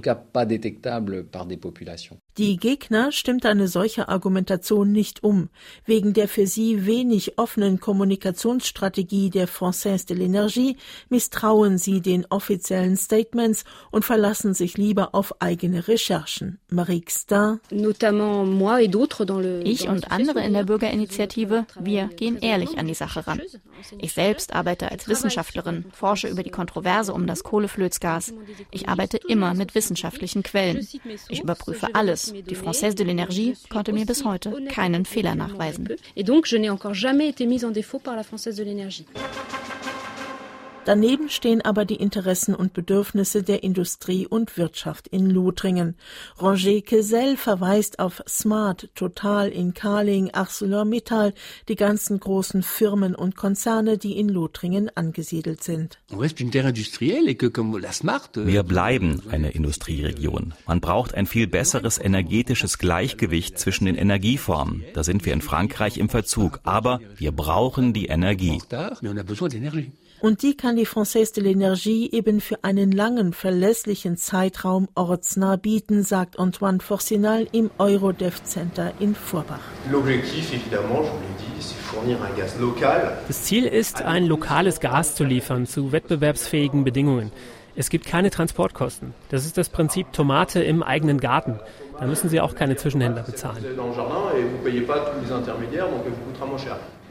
Die 2.37 2.57
Gegner 2.57 3.11
stimmt 3.11 3.45
eine 3.45 3.67
solche 3.67 4.09
Argumentation 4.09 4.91
nicht 4.91 5.23
um. 5.23 5.49
Wegen 5.85 6.13
der 6.13 6.27
für 6.27 6.47
sie 6.47 6.87
wenig 6.87 7.37
offenen 7.37 7.79
Kommunikationsstrategie 7.79 9.29
der 9.29 9.47
Française 9.47 10.07
de 10.07 10.17
l'Energie 10.17 10.75
misstrauen 11.09 11.77
sie 11.77 12.01
den 12.01 12.25
offiziellen 12.31 12.97
Statements 12.97 13.63
und 13.91 14.05
verlassen 14.05 14.55
sich 14.55 14.75
lieber 14.75 15.13
auf 15.13 15.39
eigene 15.39 15.87
Recherchen. 15.87 16.57
Marie 16.71 17.01
Xtin. 17.01 17.59
Ich 19.63 19.87
und 19.87 20.11
andere 20.11 20.43
in 20.43 20.53
der 20.53 20.63
Bürgerinitiative, 20.63 21.58
wir 21.79 22.07
gehen 22.07 22.37
ehrlich 22.37 22.77
an 22.77 22.87
die 22.87 22.93
Sache 22.93 23.27
ran. 23.27 23.41
Ich 23.97 24.13
selbst 24.13 24.53
arbeite 24.53 24.91
als 24.91 25.07
Wissenschaftlerin, 25.07 25.85
forsche 25.91 26.27
über 26.27 26.43
die 26.43 26.49
Kontroverse 26.49 27.13
um 27.13 27.27
das 27.27 27.43
Kohleflözgas. 27.43 28.33
Ich 28.71 28.89
arbeite 28.89 29.17
immer 29.17 29.53
mit 29.53 29.75
wissenschaftlichen 29.75 30.43
Quellen. 30.43 30.85
Ich 31.29 31.41
überprüfe 31.41 31.93
alles. 31.93 32.33
Die 32.33 32.55
Française 32.55 32.95
de 32.95 33.05
l'Energie 33.05 33.55
konnte 33.69 33.93
mir 33.93 34.05
bis 34.05 34.25
heute 34.25 34.65
keinen 34.65 35.05
Fehler 35.05 35.35
nachweisen. 35.35 35.89
Daneben 40.89 41.29
stehen 41.29 41.61
aber 41.61 41.85
die 41.85 41.97
Interessen 41.97 42.55
und 42.55 42.73
Bedürfnisse 42.73 43.43
der 43.43 43.61
Industrie 43.61 44.25
und 44.25 44.57
Wirtschaft 44.57 45.07
in 45.07 45.29
Lothringen. 45.29 45.95
Roger 46.41 46.81
Kesel 46.81 47.37
verweist 47.37 47.99
auf 47.99 48.23
Smart, 48.27 48.89
Total, 48.95 49.49
Inkaling, 49.49 50.33
ArcelorMittal, 50.33 51.35
die 51.67 51.75
ganzen 51.75 52.19
großen 52.19 52.63
Firmen 52.63 53.13
und 53.13 53.35
Konzerne, 53.35 53.99
die 53.99 54.17
in 54.17 54.29
Lothringen 54.29 54.89
angesiedelt 54.95 55.61
sind. 55.61 55.99
Wir 56.09 56.27
bleiben 58.63 59.21
eine 59.29 59.51
Industrieregion. 59.51 60.55
Man 60.65 60.81
braucht 60.81 61.13
ein 61.13 61.27
viel 61.27 61.45
besseres 61.45 61.99
energetisches 61.99 62.79
Gleichgewicht 62.79 63.59
zwischen 63.59 63.85
den 63.85 63.95
Energieformen. 63.95 64.83
Da 64.95 65.03
sind 65.03 65.23
wir 65.23 65.33
in 65.33 65.41
Frankreich 65.41 65.99
im 65.99 66.09
Verzug. 66.09 66.61
Aber 66.63 66.99
wir 67.15 67.31
brauchen 67.31 67.93
die 67.93 68.07
Energie. 68.07 68.59
Und 70.21 70.41
die 70.43 70.57
kann 70.57 70.75
die 70.75 70.85
Française 70.85 71.33
de 71.33 71.43
l'Energie 71.43 72.11
eben 72.11 72.41
für 72.41 72.63
einen 72.63 72.91
langen, 72.91 73.31
verlässlichen 73.33 74.17
Zeitraum 74.17 74.89
ortsnah 74.95 75.55
bieten, 75.55 76.03
sagt 76.03 76.39
Antoine 76.39 76.79
Forcinal 76.79 77.47
im 77.53 77.71
Eurodev 77.77 78.43
Center 78.43 78.91
in 78.99 79.15
Vorbach. 79.15 79.59
Das 83.27 83.43
Ziel 83.43 83.65
ist, 83.65 84.01
ein 84.01 84.25
lokales 84.25 84.79
Gas 84.79 85.15
zu 85.15 85.23
liefern 85.23 85.65
zu 85.65 85.91
wettbewerbsfähigen 85.91 86.83
Bedingungen. 86.83 87.31
Es 87.75 87.89
gibt 87.89 88.05
keine 88.05 88.29
Transportkosten. 88.29 89.13
Das 89.29 89.45
ist 89.45 89.57
das 89.57 89.69
Prinzip 89.69 90.11
Tomate 90.11 90.61
im 90.61 90.83
eigenen 90.83 91.19
Garten. 91.19 91.59
Da 91.97 92.07
müssen 92.07 92.29
Sie 92.29 92.41
auch 92.41 92.55
keine 92.55 92.75
Zwischenhändler 92.75 93.23
bezahlen. 93.23 93.63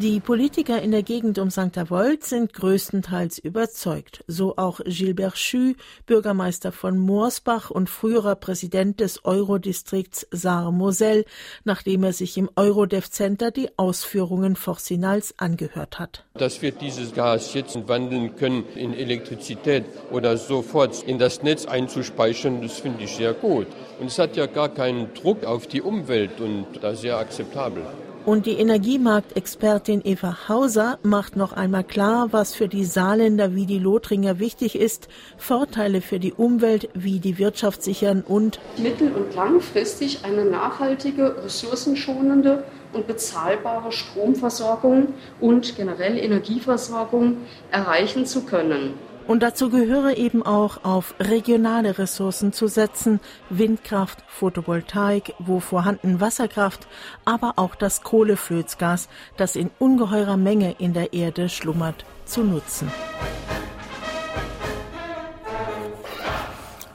Die 0.01 0.21
Politiker 0.21 0.81
in 0.81 0.93
der 0.93 1.03
Gegend 1.03 1.41
um 1.41 1.51
St. 1.51 1.77
Avold 1.77 2.23
sind 2.23 2.53
größtenteils 2.53 3.41
überzeugt. 3.41 4.23
So 4.29 4.57
auch 4.57 4.79
Gilbert 4.85 5.37
Schü, 5.37 5.75
Bürgermeister 6.07 6.71
von 6.71 6.97
Moorsbach 6.97 7.73
und 7.73 7.91
früherer 7.91 8.37
Präsident 8.37 9.01
des 9.01 9.25
Eurodistrikts 9.25 10.29
Saar-Moselle, 10.31 11.25
nachdem 11.65 12.05
er 12.05 12.13
sich 12.13 12.39
im 12.39 12.49
Eurodev 12.55 13.11
Center 13.11 13.51
die 13.51 13.77
Ausführungen 13.77 14.55
Forcinals 14.55 15.35
angehört 15.37 15.99
hat. 15.99 16.25
Dass 16.35 16.63
wir 16.63 16.71
dieses 16.71 17.13
Gas 17.13 17.53
jetzt 17.55 17.89
wandeln 17.89 18.37
können 18.37 18.67
in 18.77 18.95
Elektrizität 18.95 19.85
oder 20.13 20.37
sofort 20.37 21.03
in 21.03 21.19
das 21.19 21.43
Netz 21.43 21.67
einzuspeichern, 21.67 22.63
das 22.63 22.79
finde 22.79 23.03
ich 23.03 23.17
sehr 23.17 23.33
gut. 23.33 23.67
Und 23.99 24.07
es 24.07 24.21
hat 24.21 24.37
ja 24.37 24.47
gar 24.47 24.69
keinen 24.69 25.13
Druck 25.15 25.43
auf 25.43 25.67
die 25.67 25.83
Umwelt 25.83 26.41
und 26.41 26.67
da 26.83 26.95
sehr 26.95 27.19
akzeptabel. 27.19 27.83
Und 28.25 28.45
die 28.45 28.59
Energiemarktexpertin 28.59 30.03
Eva 30.05 30.49
Hauser 30.49 30.99
macht 31.03 31.37
noch 31.37 31.53
einmal 31.53 31.85
klar, 31.85 32.29
was 32.31 32.55
für 32.55 32.69
die 32.69 32.85
Saarländer 32.85 33.55
wie 33.55 33.65
die 33.65 33.79
Lothringer 33.79 34.39
wichtig 34.39 34.79
ist, 34.79 35.09
Vorteile 35.39 36.03
für 36.03 36.19
die 36.19 36.35
Umwelt 36.35 36.91
wie 36.93 37.21
die 37.21 37.39
Wirtschaft 37.39 37.83
sichern 37.83 38.23
und 38.27 38.61
mittel- 38.77 39.13
und 39.13 39.35
langfristig 39.35 40.25
eine 40.25 40.45
nachhaltige, 40.45 41.43
ressourcenschonende 41.43 42.65
und 42.93 43.07
bezahlbare 43.07 43.93
Stromversorgung 43.93 45.15
und 45.41 45.77
generell 45.77 46.19
Energieversorgung 46.19 47.39
erreichen 47.71 48.27
zu 48.27 48.45
können. 48.45 48.95
Und 49.29 49.43
dazu 49.43 49.69
gehöre 49.69 50.17
eben 50.17 50.43
auch 50.43 50.85
auf 50.85 51.15
regionale 51.21 51.99
Ressourcen 51.99 52.55
zu 52.55 52.67
setzen, 52.67 53.21
Windkraft, 53.51 54.25
Photovoltaik, 54.27 55.35
wo 55.39 55.61
vorhanden 55.61 56.19
Wasserkraft, 56.19 56.89
aber 57.27 57.53
auch 57.57 57.75
das 57.75 58.01
Kohleflözgas, 58.03 59.11
das 59.37 59.55
in 59.55 59.71
ungeheurer 59.79 60.39
Menge 60.39 60.77
in 60.79 60.95
der 60.95 61.13
Erde 61.13 61.51
schlummert, 61.51 62.07
zu 62.25 62.43
nutzen. 62.43 62.91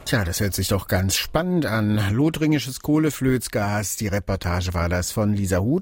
Tja, 0.06 0.24
das 0.24 0.42
hört 0.42 0.54
sich 0.54 0.68
doch 0.68 0.88
ganz 0.88 1.16
spannend 1.16 1.66
an. 1.66 2.00
Lothringisches 2.12 2.82
Kohleflözgas. 2.82 3.96
Die 3.96 4.06
Reportage 4.08 4.76
war 4.76 4.88
das 4.88 5.12
von 5.12 5.34
Lisa 5.34 5.58
Huth. 5.58 5.82